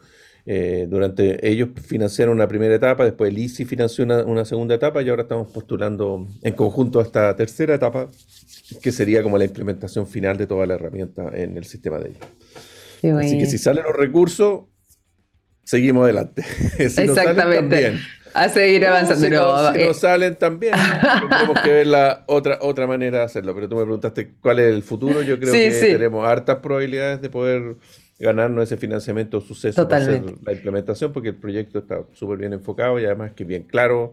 [0.49, 5.03] eh, durante ellos financiaron una primera etapa, después el ICI financió una, una, segunda etapa
[5.03, 8.09] y ahora estamos postulando en conjunto a esta tercera etapa,
[8.81, 12.23] que sería como la implementación final de toda la herramienta en el sistema de ellos.
[13.19, 14.67] Así que si salen los recursos,
[15.65, 16.45] seguimos adelante.
[16.79, 17.99] Exactamente.
[18.33, 19.25] a seguir avanzando.
[19.25, 20.75] si, no, si no, salen también,
[21.29, 23.53] tenemos que ver la otra, otra manera de hacerlo.
[23.53, 25.23] Pero tú me preguntaste cuál es el futuro.
[25.23, 27.77] Yo creo que tenemos hartas probabilidades de poder
[28.19, 32.99] ganarnos ese financiamiento suceso para hacer la implementación, porque el proyecto está súper bien enfocado
[32.99, 34.13] y además que bien claro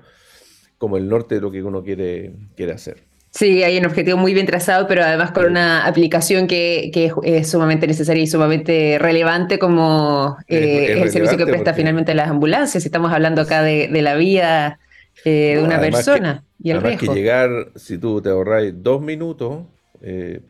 [0.77, 3.03] como el norte de lo que uno quiere, quiere hacer.
[3.31, 6.91] Sí, hay un objetivo muy bien trazado, pero además con una aplicación que,
[7.23, 12.85] es sumamente necesaria y sumamente relevante como eh, el servicio que presta finalmente las ambulancias.
[12.85, 14.79] Estamos hablando acá de, la vida
[15.25, 19.63] eh, de una persona y el además que llegar, si tú te ahorras dos minutos,
[20.01, 20.41] eh,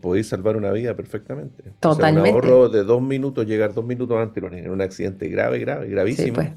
[0.00, 1.64] podéis salvar una vida perfectamente.
[1.80, 2.30] Totalmente.
[2.30, 6.26] un ahorro de dos minutos, llegar dos minutos antes en un accidente grave, grave, gravísimo.
[6.26, 6.50] Sí, pues.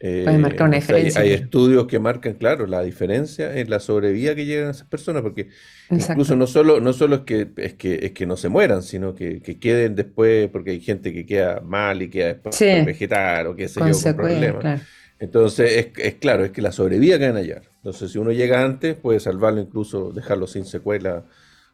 [0.00, 1.20] Eh, marcar una diferencia.
[1.20, 5.48] Hay, estudios que marcan, claro, la diferencia en la sobrevida que llegan esas personas, porque
[5.90, 9.14] incluso no solo, no solo es que, es que es que no se mueran, sino
[9.16, 13.66] que, queden después, porque hay gente que queda mal y queda después vegetar o qué
[13.66, 14.82] sé yo, con problemas.
[15.18, 17.62] Entonces, es, claro, es que la sobrevida queda en hallar.
[17.76, 21.24] Entonces, si uno llega antes, puede salvarlo, incluso dejarlo sin secuela.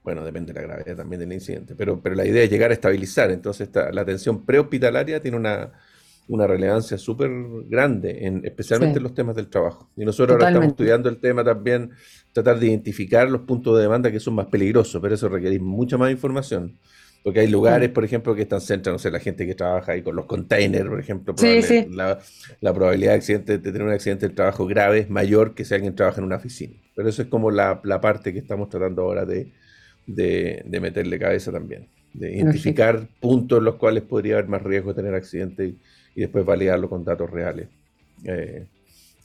[0.04, 2.74] Bueno, depende de la gravedad también del incidente, pero, pero la idea es llegar a
[2.74, 3.30] estabilizar.
[3.30, 5.72] Entonces, la atención prehospitalaria tiene una,
[6.28, 7.30] una relevancia súper
[7.66, 9.90] grande, en, especialmente en los temas del trabajo.
[9.96, 11.90] Y nosotros ahora estamos estudiando el tema también,
[12.32, 15.96] tratar de identificar los puntos de demanda que son más peligrosos, pero eso requiere mucha
[15.96, 16.78] más información.
[17.22, 20.02] Porque hay lugares, por ejemplo, que están centrados, no sé, la gente que trabaja ahí
[20.02, 21.34] con los containers, por ejemplo,
[22.60, 25.72] La, probabilidad de, accidente, de tener un accidente de trabajo grave es mayor que si
[25.72, 26.74] alguien trabaja en una oficina.
[26.94, 29.54] Pero eso es como la, parte que estamos tratando ahora de,
[30.06, 35.02] de, meterle cabeza también, de identificar puntos en los cuales podría haber más riesgo de
[35.02, 35.74] tener accidente
[36.14, 37.68] y después validarlo con datos reales.
[38.24, 38.66] Eh,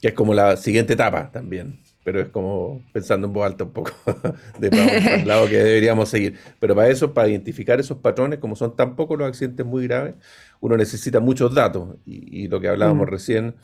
[0.00, 3.72] que es como la siguiente etapa también, pero es como pensando en voz alta un
[3.72, 3.92] poco
[4.58, 6.38] de para lado que deberíamos seguir.
[6.58, 10.14] Pero para eso, para identificar esos patrones, como son tan pocos los accidentes muy graves,
[10.60, 11.96] uno necesita muchos datos.
[12.06, 13.10] Y, lo que hablábamos mm.
[13.10, 13.54] recién,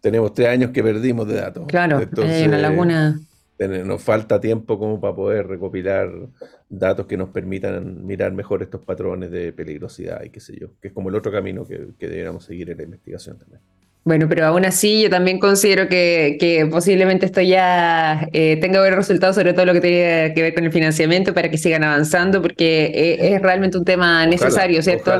[0.00, 1.66] tenemos tres años que perdimos de datos.
[1.68, 3.20] Claro, Entonces, una laguna
[3.68, 6.10] nos falta tiempo como para poder recopilar
[6.68, 10.88] datos que nos permitan mirar mejor estos patrones de peligrosidad y qué sé yo, que
[10.88, 13.60] es como el otro camino que, deberíamos seguir en la investigación también.
[14.02, 19.36] Bueno, pero aún así yo también considero que, posiblemente esto ya eh, tenga buenos resultados,
[19.36, 22.86] sobre todo lo que tiene que ver con el financiamiento, para que sigan avanzando, porque
[22.86, 25.12] eh, es realmente un tema necesario, ¿cierto?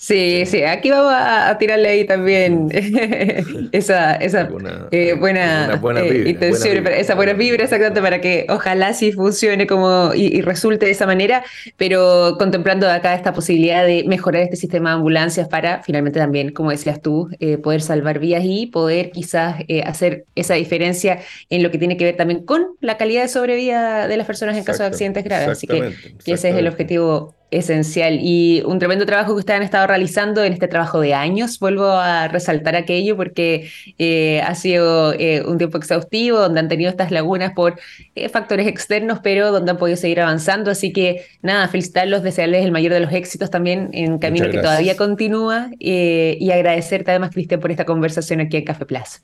[0.00, 2.68] Sí, sí, aquí vamos a, tirarle ahí también
[3.72, 4.48] esa, esa
[4.92, 10.40] eh, buena, eh, intención, esa buena vibra exactamente para que ojalá sí funcione como y,
[10.40, 11.44] resulte de esa manera,
[11.76, 16.70] pero contemplando acá esta posibilidad de mejorar este sistema de ambulancias para finalmente también, como
[16.70, 21.76] decías tú, eh, poder salvar vías y poder quizás hacer esa diferencia en lo que
[21.76, 24.88] tiene que ver también con la calidad de sobrevida de las personas en caso de
[24.88, 25.48] accidentes graves.
[25.48, 25.92] Así que,
[26.24, 30.44] que ese es el objetivo esencial y un tremendo trabajo que ustedes han estado realizando
[30.44, 31.58] en este trabajo de años.
[31.58, 36.90] Vuelvo a resaltar aquello porque eh, ha sido eh, un tiempo exhaustivo donde han tenido
[36.90, 37.78] estas lagunas por
[38.14, 40.70] eh, factores externos, pero donde han podido seguir avanzando.
[40.70, 44.96] Así que nada, felicitarlos, desearles el mayor de los éxitos también en camino que todavía
[44.96, 49.20] continúa y agradecerte además, Cristian, por esta conversación aquí en Café Plaza.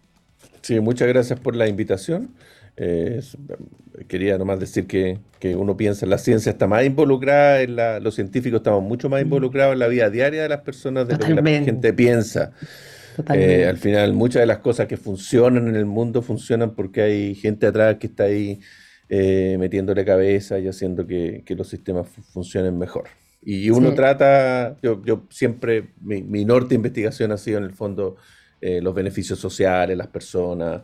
[0.63, 2.31] Sí, muchas gracias por la invitación.
[2.79, 3.23] Eh,
[4.07, 5.19] quería nomás decir que,
[5.55, 9.23] uno piensa en la ciencia está más involucrada, en la, los científicos estamos mucho más
[9.23, 12.53] involucrados en la vida diaria de las personas de lo que la gente piensa.
[13.33, 17.35] Eh, al final, muchas de las cosas que funcionan en el mundo funcionan porque hay
[17.37, 18.59] gente atrás que está ahí
[19.09, 23.05] eh, metiéndole cabeza y haciendo que, los sistemas funcionen mejor.
[23.41, 28.17] Y uno trata, yo, yo siempre, mi, norte de investigación ha sido en el fondo
[28.61, 30.83] los beneficios sociales, las personas.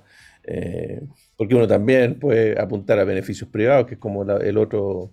[1.42, 5.10] Porque uno también puede apuntar a beneficios privados, que es como el otro.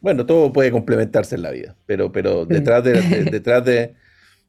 [0.00, 2.94] Bueno, todo puede complementarse en la vida, pero, pero detrás, de,
[3.30, 3.94] detrás, de,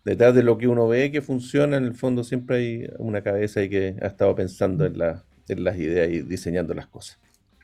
[0.04, 3.60] detrás de lo que uno ve que funciona, en el fondo siempre hay una cabeza
[3.60, 7.20] ahí que ha estado pensando en, en las ideas y diseñando las cosas.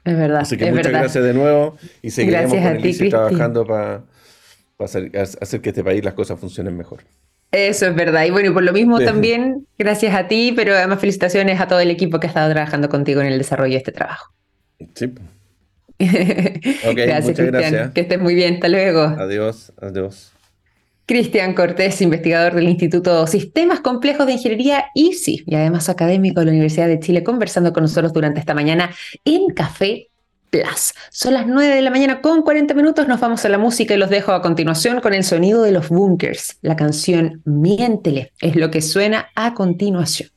[0.06, 0.42] Es verdad.
[0.42, 4.04] Así que muchas gracias de nuevo y seguiremos con trabajando para
[4.78, 7.00] hacer, hacer que este país las cosas funcionen mejor.
[7.52, 8.26] Eso es verdad.
[8.26, 11.80] Y bueno, y por lo mismo también, gracias a ti, pero además felicitaciones a todo
[11.80, 14.32] el equipo que ha estado trabajando contigo en el desarrollo de este trabajo.
[14.94, 15.12] Sí.
[16.00, 17.92] gracias, Cristian.
[17.94, 18.56] Que estés muy bien.
[18.56, 19.02] Hasta luego.
[19.02, 20.32] Adiós, adiós.
[21.10, 26.52] Cristian Cortés, investigador del Instituto Sistemas Complejos de Ingeniería ICI y además académico de la
[26.52, 28.92] Universidad de Chile, conversando con nosotros durante esta mañana
[29.26, 30.09] en Café
[30.50, 30.94] Plus.
[31.12, 33.98] Son las 9 de la mañana con 40 minutos, nos vamos a la música y
[33.98, 36.58] los dejo a continuación con el sonido de los bunkers.
[36.62, 40.30] La canción Miéntele es lo que suena a continuación.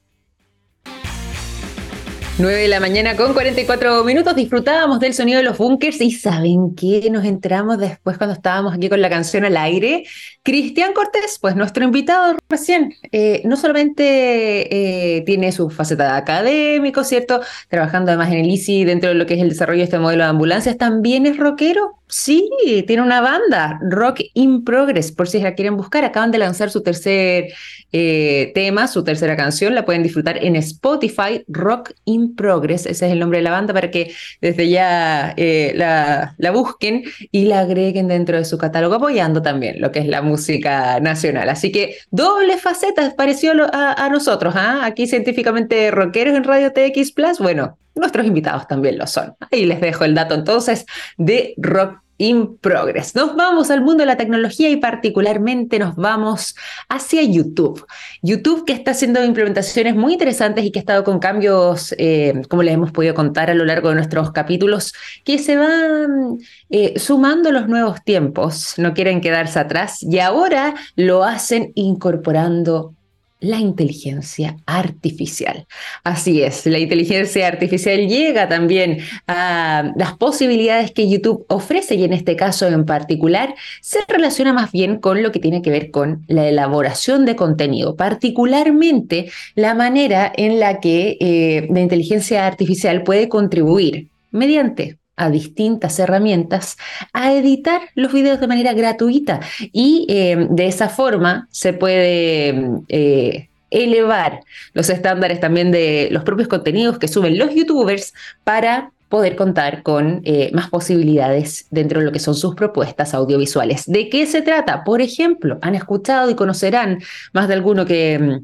[2.43, 6.75] 9 de la mañana con 44 minutos disfrutábamos del sonido de los bunkers y ¿saben
[6.75, 7.09] qué?
[7.09, 10.03] Nos enteramos después cuando estábamos aquí con la canción al aire.
[10.43, 17.05] Cristian Cortés, pues nuestro invitado recién, eh, no solamente eh, tiene su faceta de académico,
[17.05, 17.43] ¿cierto?
[17.69, 20.25] Trabajando además en el ICI dentro de lo que es el desarrollo de este modelo
[20.25, 22.02] de ambulancias, también es rockero.
[22.13, 22.47] Sí,
[22.87, 26.05] tiene una banda, Rock in Progress, por si la quieren buscar.
[26.05, 27.47] Acaban de lanzar su tercer
[27.91, 29.75] eh, tema, su tercera canción.
[29.75, 32.85] La pueden disfrutar en Spotify, Rock in Progress.
[32.85, 37.47] Ese es el nombre de la banda para que desde ya eh, la, busquen y
[37.47, 41.49] la agreguen dentro de su catálogo, apoyando también lo que es la música nacional.
[41.49, 44.85] Así que doble faceta pareció a, nosotros, ¿ah?
[44.85, 47.39] aquí científicamente rockeros en Radio TX Plus.
[47.39, 49.35] Bueno, nuestros invitados también lo son.
[49.51, 50.85] Ahí les dejo el dato entonces
[51.17, 53.15] de Rock in Progress.
[53.15, 56.55] Nos vamos al mundo de la tecnología y particularmente nos vamos
[56.89, 57.85] hacia YouTube.
[58.23, 62.63] YouTube que está haciendo implementaciones muy interesantes y que ha estado con cambios, eh, como
[62.63, 64.93] les hemos podido contar a lo largo de nuestros capítulos,
[65.25, 66.39] que se van
[66.71, 72.95] eh, sumando los nuevos tiempos, no quieren quedarse atrás y ahora lo hacen incorporando
[73.43, 75.67] la inteligencia artificial.
[76.05, 82.13] Así es, la inteligencia artificial llega también a las posibilidades que YouTube ofrece y en
[82.13, 86.25] este caso en particular se relaciona más bien con lo que tiene que ver con
[86.29, 93.29] la elaboración de contenido, particularmente la manera en la que eh, la inteligencia artificial puede
[93.29, 96.77] contribuir mediante a distintas herramientas
[97.13, 99.41] a editar los videos de manera gratuita
[99.73, 102.55] y eh, de esa forma se puede
[102.89, 104.41] eh, elevar
[104.75, 108.13] los estándares también de los propios contenidos que suben los youtubers
[108.45, 113.85] para poder contar con eh, más posibilidades dentro de lo que son sus propuestas audiovisuales.
[113.87, 114.85] ¿De qué se trata?
[114.85, 116.99] Por ejemplo, han escuchado y conocerán
[117.33, 118.43] más de alguno que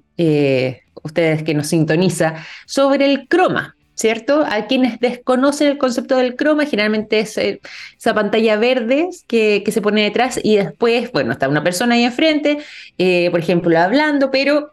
[1.02, 2.34] ustedes que nos sintoniza
[2.66, 3.76] sobre el croma.
[3.98, 4.44] ¿Cierto?
[4.48, 7.60] A quienes desconocen el concepto del croma, generalmente es eh,
[7.98, 12.58] esa pantalla verde que, se pone detrás y después, bueno, está una persona ahí enfrente,
[12.96, 14.70] eh, por ejemplo, hablando, pero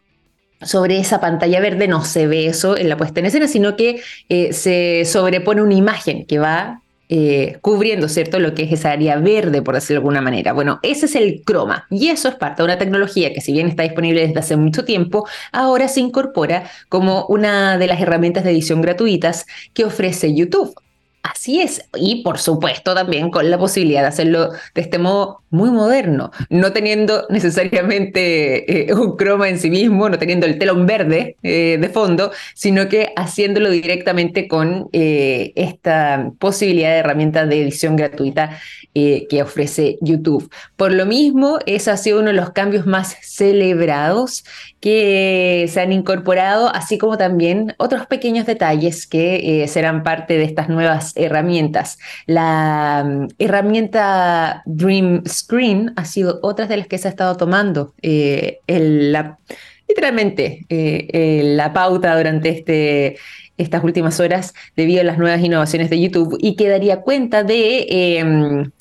[0.61, 3.99] sobre esa pantalla verde no se ve eso en la puesta en escena, sino que
[4.29, 8.39] eh, se sobrepone una imagen que va eh, cubriendo, ¿cierto?
[8.39, 10.53] Lo que es esa área verde, por decirlo de alguna manera.
[10.53, 13.67] Bueno, ese es el croma y eso es parte de una tecnología que si bien
[13.67, 18.51] está disponible desde hace mucho tiempo, ahora se incorpora como una de las herramientas de
[18.51, 20.75] edición gratuitas que ofrece YouTube.
[21.31, 25.71] Así es, y por supuesto también con la posibilidad de hacerlo de este modo muy
[25.71, 31.35] moderno, no teniendo necesariamente eh, un croma en sí mismo, no teniendo el telón verde
[31.41, 37.95] eh, de fondo, sino que haciéndolo directamente con eh, esta posibilidad de herramienta de edición
[37.95, 38.59] gratuita
[38.95, 40.49] que ofrece YouTube.
[40.77, 44.45] Por lo mismo, ese ha sido uno de los cambios más celebrados
[44.79, 50.69] que se han incorporado, así como también otros pequeños detalles que serán parte de estas
[50.69, 51.97] nuevas herramientas.
[52.25, 57.93] La mm, herramienta Dream Screen ha sido otra de las que se ha estado tomando.
[58.01, 58.59] Eh,
[59.87, 63.17] literalmente eh, la pauta durante este,
[63.57, 68.71] estas últimas horas debido a las nuevas innovaciones de YouTube y que daría cuenta de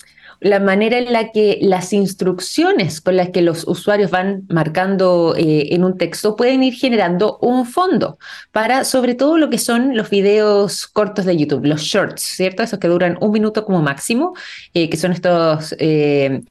[0.44, 5.68] la manera en la que las instrucciones con las que los usuarios van marcando eh,
[5.74, 8.18] en un texto pueden ir generando un fondo
[8.52, 12.62] para sobre todo lo que son los videos cortos de YouTube, los shorts, ¿cierto?
[12.62, 14.34] Esos que duran un minuto como máximo,
[14.74, 15.74] eh, que son estos...
[15.78, 16.42] Eh,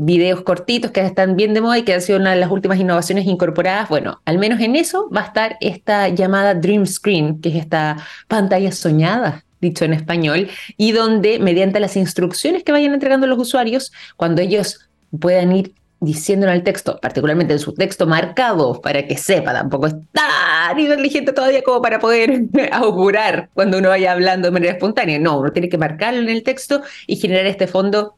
[0.00, 2.76] videos cortitos que están bien de moda y que han sido una de las últimas
[2.76, 3.88] innovaciones incorporadas.
[3.88, 7.96] Bueno, al menos en eso va a estar esta llamada Dream Screen, que es esta
[8.26, 13.92] pantalla soñada dicho en español, y donde mediante las instrucciones que vayan entregando los usuarios,
[14.16, 14.88] cuando ellos
[15.18, 19.86] puedan ir diciendo en el texto, particularmente en su texto marcado, para que sepa, tampoco
[19.86, 25.18] es tan inteligente todavía como para poder augurar cuando uno vaya hablando de manera espontánea.
[25.18, 28.16] No, uno tiene que marcarlo en el texto y generar este fondo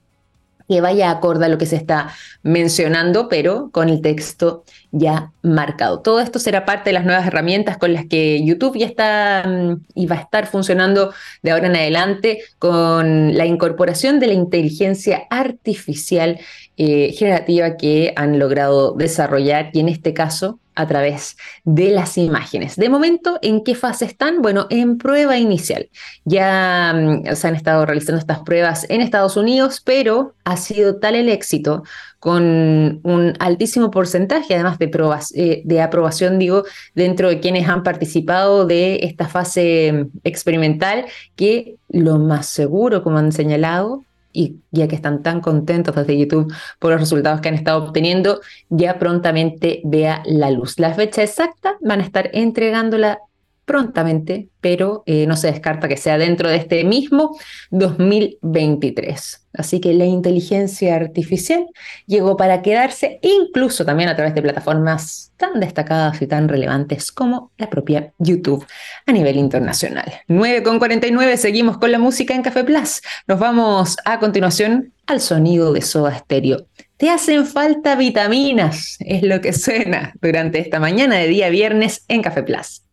[0.68, 2.08] que vaya acorde a lo que se está
[2.42, 6.00] mencionando, pero con el texto ya marcado.
[6.00, 9.84] Todo esto será parte de las nuevas herramientas con las que YouTube ya está mm,
[9.94, 11.12] y va a estar funcionando
[11.42, 16.38] de ahora en adelante con la incorporación de la inteligencia artificial
[16.76, 22.76] eh, generativa que han logrado desarrollar y en este caso a través de las imágenes.
[22.76, 24.42] De momento, ¿en qué fase están?
[24.42, 25.88] Bueno, en prueba inicial.
[26.24, 31.14] Ya mm, se han estado realizando estas pruebas en Estados Unidos, pero ha sido tal
[31.14, 31.82] el éxito
[32.20, 34.90] con un altísimo porcentaje, además de,
[35.34, 36.64] eh, de aprobación, digo,
[36.94, 41.06] dentro de quienes han participado de esta fase mm, experimental,
[41.36, 44.04] que lo más seguro, como han señalado,
[44.36, 48.40] y ya que están tan contentos desde YouTube por los resultados que han estado obteniendo,
[48.68, 50.78] ya prontamente vea la luz.
[50.78, 53.18] La fecha exacta van a estar entregándola
[53.66, 57.36] prontamente, pero eh, no se descarta que sea dentro de este mismo
[57.70, 59.46] 2023.
[59.52, 61.66] Así que la inteligencia artificial
[62.06, 67.50] llegó para quedarse, incluso también a través de plataformas tan destacadas y tan relevantes como
[67.58, 68.64] la propia YouTube
[69.04, 70.12] a nivel internacional.
[70.28, 73.02] 9.49, seguimos con la música en Café Plus.
[73.26, 76.66] Nos vamos a continuación al sonido de Soda Stereo.
[76.96, 82.22] Te hacen falta vitaminas, es lo que suena durante esta mañana de día viernes en
[82.22, 82.85] Café Plus.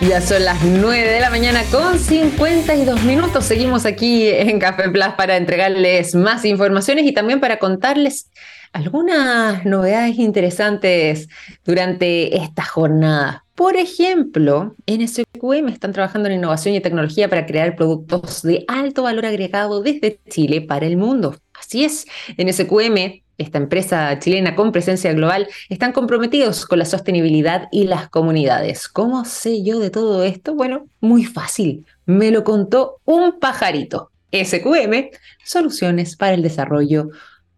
[0.00, 3.44] Ya son las 9 de la mañana con 52 minutos.
[3.44, 8.30] Seguimos aquí en Café Plus para entregarles más informaciones y también para contarles
[8.72, 11.28] algunas novedades interesantes
[11.64, 13.44] durante esta jornada.
[13.56, 19.02] Por ejemplo, en SQM están trabajando en innovación y tecnología para crear productos de alto
[19.02, 21.36] valor agregado desde Chile para el mundo.
[21.54, 22.06] Así es,
[22.36, 28.08] en SQM esta empresa chilena con presencia global, están comprometidos con la sostenibilidad y las
[28.08, 28.88] comunidades.
[28.88, 30.54] ¿Cómo sé yo de todo esto?
[30.54, 31.86] Bueno, muy fácil.
[32.04, 34.10] Me lo contó un pajarito.
[34.32, 35.10] SQM,
[35.44, 37.08] Soluciones para el Desarrollo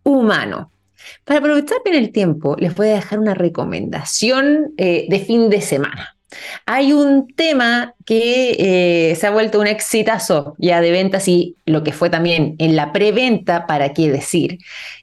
[0.04, 0.70] Humano.
[1.24, 5.60] Para aprovechar bien el tiempo, les voy a dejar una recomendación eh, de fin de
[5.60, 6.16] semana.
[6.66, 11.82] Hay un tema que eh, se ha vuelto un exitazo ya de ventas y lo
[11.82, 14.58] que fue también en la preventa, para qué decir,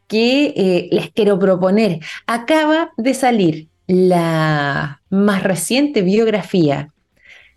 [0.07, 1.99] que eh, les quiero proponer.
[2.25, 6.89] Acaba de salir la más reciente biografía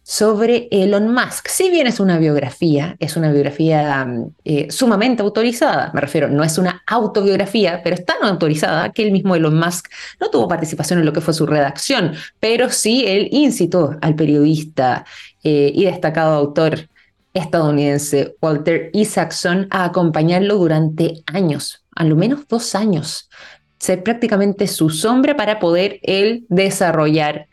[0.03, 1.49] sobre Elon Musk.
[1.49, 6.43] Si bien es una biografía, es una biografía mm, eh, sumamente autorizada, me refiero, no
[6.43, 9.89] es una autobiografía, pero es tan autorizada que el mismo Elon Musk
[10.21, 15.05] no tuvo participación en lo que fue su redacción, pero sí él incitó al periodista
[15.43, 16.89] eh, y destacado autor
[17.33, 23.29] estadounidense Walter Isaacson a acompañarlo durante años, al menos dos años,
[23.79, 27.47] ser prácticamente su sombra para poder él desarrollar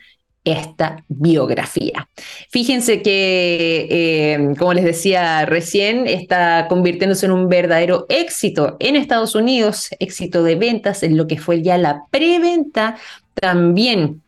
[0.47, 2.07] esta biografía.
[2.49, 9.35] Fíjense que, eh, como les decía recién, está convirtiéndose en un verdadero éxito en Estados
[9.35, 12.95] Unidos, éxito de ventas en lo que fue ya la preventa.
[13.33, 14.21] También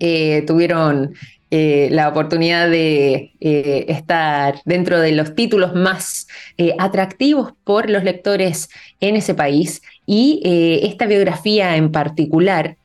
[0.00, 1.14] eh, tuvieron
[1.50, 6.26] eh, la oportunidad de estar dentro de los títulos más
[6.78, 10.40] atractivos por los lectores en ese país y
[10.82, 12.78] esta biografía en particular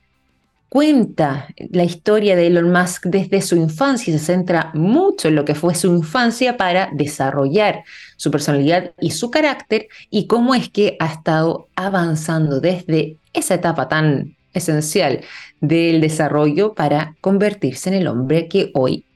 [0.70, 5.46] cuenta la historia de Elon Musk desde su infancia y se centra mucho en lo
[5.46, 7.84] que fue su infancia para desarrollar
[8.18, 13.88] su personalidad y su carácter y cómo es que ha estado avanzando desde esa etapa
[13.88, 15.22] tan esencial
[15.62, 19.07] del desarrollo para convertirse en el hombre que hoy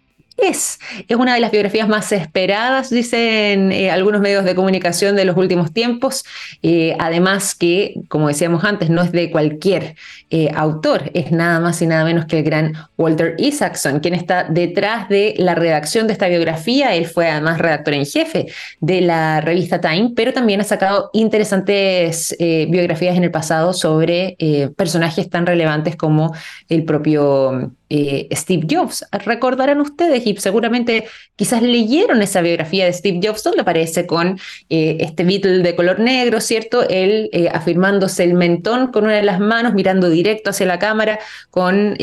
[0.41, 0.79] es.
[1.07, 5.37] Es una de las biografías más esperadas, dicen eh, algunos medios de comunicación de los
[5.37, 6.25] últimos tiempos.
[6.61, 9.95] Eh, además que, como decíamos antes, no es de cualquier
[10.29, 14.45] eh, autor, es nada más y nada menos que el gran Walter Isaacson, quien está
[14.45, 16.95] detrás de la redacción de esta biografía.
[16.95, 18.47] Él fue además redactor en jefe
[18.79, 24.35] de la revista Time, pero también ha sacado interesantes biografías en el pasado sobre
[24.75, 26.33] personajes tan relevantes como
[26.69, 29.05] el propio eh, Steve Jobs.
[29.11, 34.39] Recordarán ustedes y seguramente quizás leyeron esa biografía de Steve Jobs donde aparece con
[34.69, 36.87] eh, este Beatle de color negro, ¿cierto?
[36.87, 41.19] Él eh, afirmándose el mentón con una de las manos, mirando directo hacia la cámara
[41.49, 41.97] con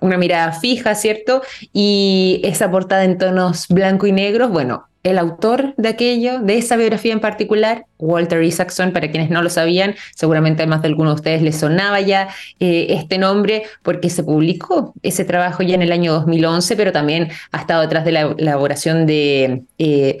[0.00, 1.42] una mirada fija, ¿cierto?
[1.72, 6.76] Y esa portada en tonos blanco y negro, bueno, el autor de aquello, de esa
[6.76, 11.10] biografía en particular, Walter Isaacson, para quienes no lo sabían, seguramente a más de alguno
[11.10, 12.28] de ustedes les sonaba ya
[12.58, 17.28] eh, este nombre porque se publicó ese trabajo ya en el año 2011, pero también
[17.52, 19.62] ha estado detrás de la elaboración de...
[19.78, 20.18] Eh,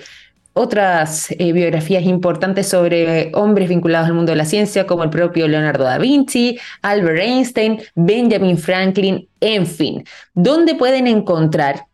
[0.58, 5.46] otras eh, biografías importantes sobre hombres vinculados al mundo de la ciencia, como el propio
[5.46, 11.84] Leonardo da Vinci, Albert Einstein, Benjamin Franklin, en fin, ¿dónde pueden encontrar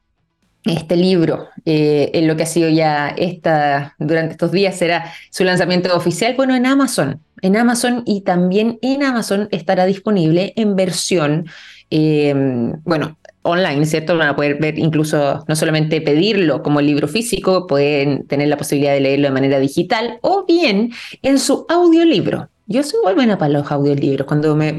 [0.65, 5.45] este libro, eh, en lo que ha sido ya esta, durante estos días, será su
[5.45, 11.47] lanzamiento oficial, bueno, en Amazon, en Amazon y también en Amazon estará disponible en versión,
[11.91, 14.17] em, bueno, online, ¿cierto?
[14.17, 18.93] Van a poder ver incluso, no solamente pedirlo como libro físico, pueden tener la posibilidad
[18.93, 20.93] de leerlo de manera digital o bien
[21.23, 22.52] en su audiolibro.
[22.73, 24.27] Yo soy muy buena para los audiolibros.
[24.27, 24.73] Cuando me,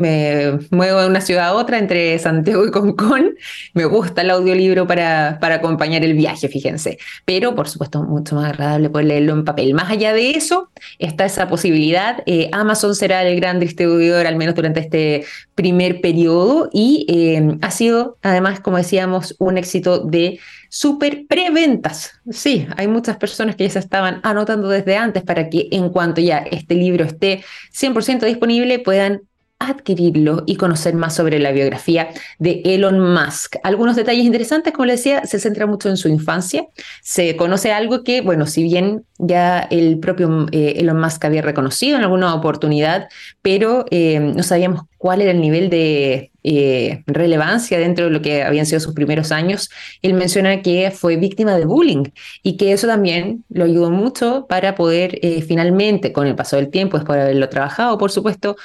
[0.72, 3.36] muevo de una ciudad a otra, entre Santiago y Concón,
[3.76, 6.98] me gusta el audiolibro para, para acompañar el viaje, fíjense.
[7.24, 9.76] Pero, por supuesto, mucho más agradable poder leerlo en papel.
[9.76, 12.24] Más allá de eso, está esa posibilidad.
[12.26, 17.70] Eh, Amazon será el gran distribuidor, al menos durante este primer periodo, y eh, ha
[17.70, 20.40] sido, además, como decíamos, un éxito de
[20.74, 22.14] super preventas.
[22.32, 26.20] Sí, hay muchas personas que ya se estaban anotando desde antes para que en cuanto
[26.20, 29.22] ya este libro esté 100% disponible puedan
[29.60, 32.10] adquirirlo y conocer más sobre la biografía
[32.40, 33.58] de Elon Musk.
[33.62, 36.66] Algunos detalles interesantes, como les decía, se centra mucho en su infancia.
[37.04, 41.98] Se conoce algo que, bueno, si bien ya el propio eh, Elon Musk había reconocido
[41.98, 43.10] en alguna oportunidad,
[43.44, 48.44] pero eh, no sabíamos cuál era el nivel de eh, relevancia dentro de lo que
[48.44, 49.70] habían sido sus primeros años.
[50.02, 52.06] Él menciona que fue víctima de bullying
[52.44, 56.98] y que eso también lo ayudó mucho para poder finalmente, con el paso del tiempo,
[56.98, 58.56] después de haberlo trabajado, por supuesto,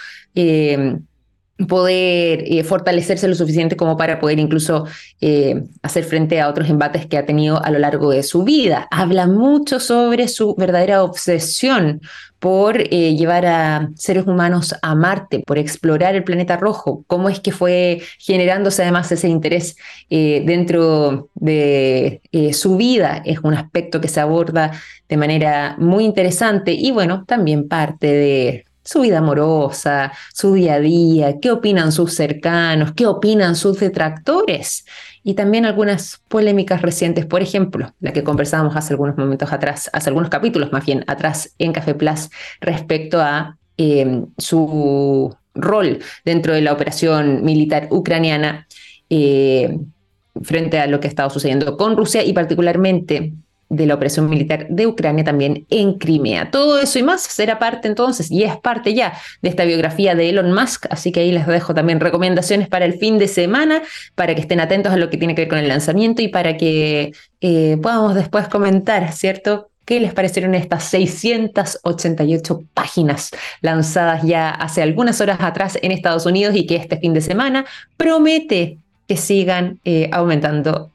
[1.67, 4.87] poder eh, fortalecerse lo suficiente como para poder incluso
[5.21, 8.87] eh, hacer frente a otros embates que ha tenido a lo largo de su vida.
[8.91, 12.01] Habla mucho sobre su verdadera obsesión
[12.39, 17.41] por eh, llevar a seres humanos a Marte, por explorar el planeta rojo, cómo es
[17.41, 19.77] que fue generándose además ese interés
[20.09, 22.21] dentro de
[22.53, 23.21] su vida.
[23.25, 24.71] Es un aspecto que se aborda
[25.09, 30.81] de manera muy interesante y bueno, también parte de su vida amorosa, su día a
[30.81, 34.87] día, qué opinan sus cercanos, qué opinan sus detractores.
[35.23, 40.09] Y también algunas polémicas recientes, por ejemplo, la que conversábamos hace algunos momentos atrás, hace
[40.09, 42.31] algunos capítulos más bien atrás en Café Plus
[42.63, 48.67] respecto a eh, su rol dentro de la operación militar ucraniana
[49.11, 49.79] eh,
[50.41, 53.35] frente a lo que ha estado sucediendo con Rusia y particularmente
[53.69, 56.51] de la operación militar de Ucrania también en Crimea.
[56.51, 60.31] Todo eso y más será parte entonces, y es parte ya de esta biografía de
[60.31, 63.83] Elon Musk, así que ahí les dejo también recomendaciones para el fin de semana,
[64.15, 66.57] para que estén atentos a lo que tiene que ver con el lanzamiento y para
[66.57, 69.71] que eh, podamos después comentar, ¿cierto?
[69.85, 73.31] ¿Qué les parecieron estas 688 páginas
[73.63, 77.65] lanzadas ya hace algunas horas atrás en Estados Unidos y que este fin de semana
[77.97, 80.91] promete que sigan eh, aumentando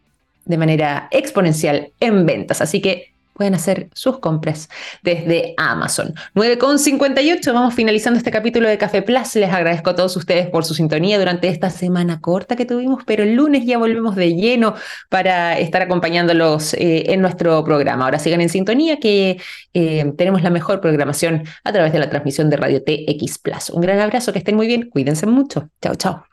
[0.45, 2.61] de manera exponencial en ventas.
[2.61, 4.69] Así que pueden hacer sus compras
[5.01, 6.13] desde Amazon.
[6.35, 9.35] 9.58, vamos finalizando este capítulo de Café Plus.
[9.35, 13.23] Les agradezco a todos ustedes por su sintonía durante esta semana corta que tuvimos, pero
[13.23, 14.75] el lunes ya volvemos de lleno
[15.09, 18.05] para estar acompañándolos eh, en nuestro programa.
[18.05, 19.41] Ahora sigan en sintonía que
[19.73, 23.69] eh, tenemos la mejor programación a través de la transmisión de Radio TX Plus.
[23.71, 25.69] Un gran abrazo, que estén muy bien, cuídense mucho.
[25.81, 26.23] Chao, chao.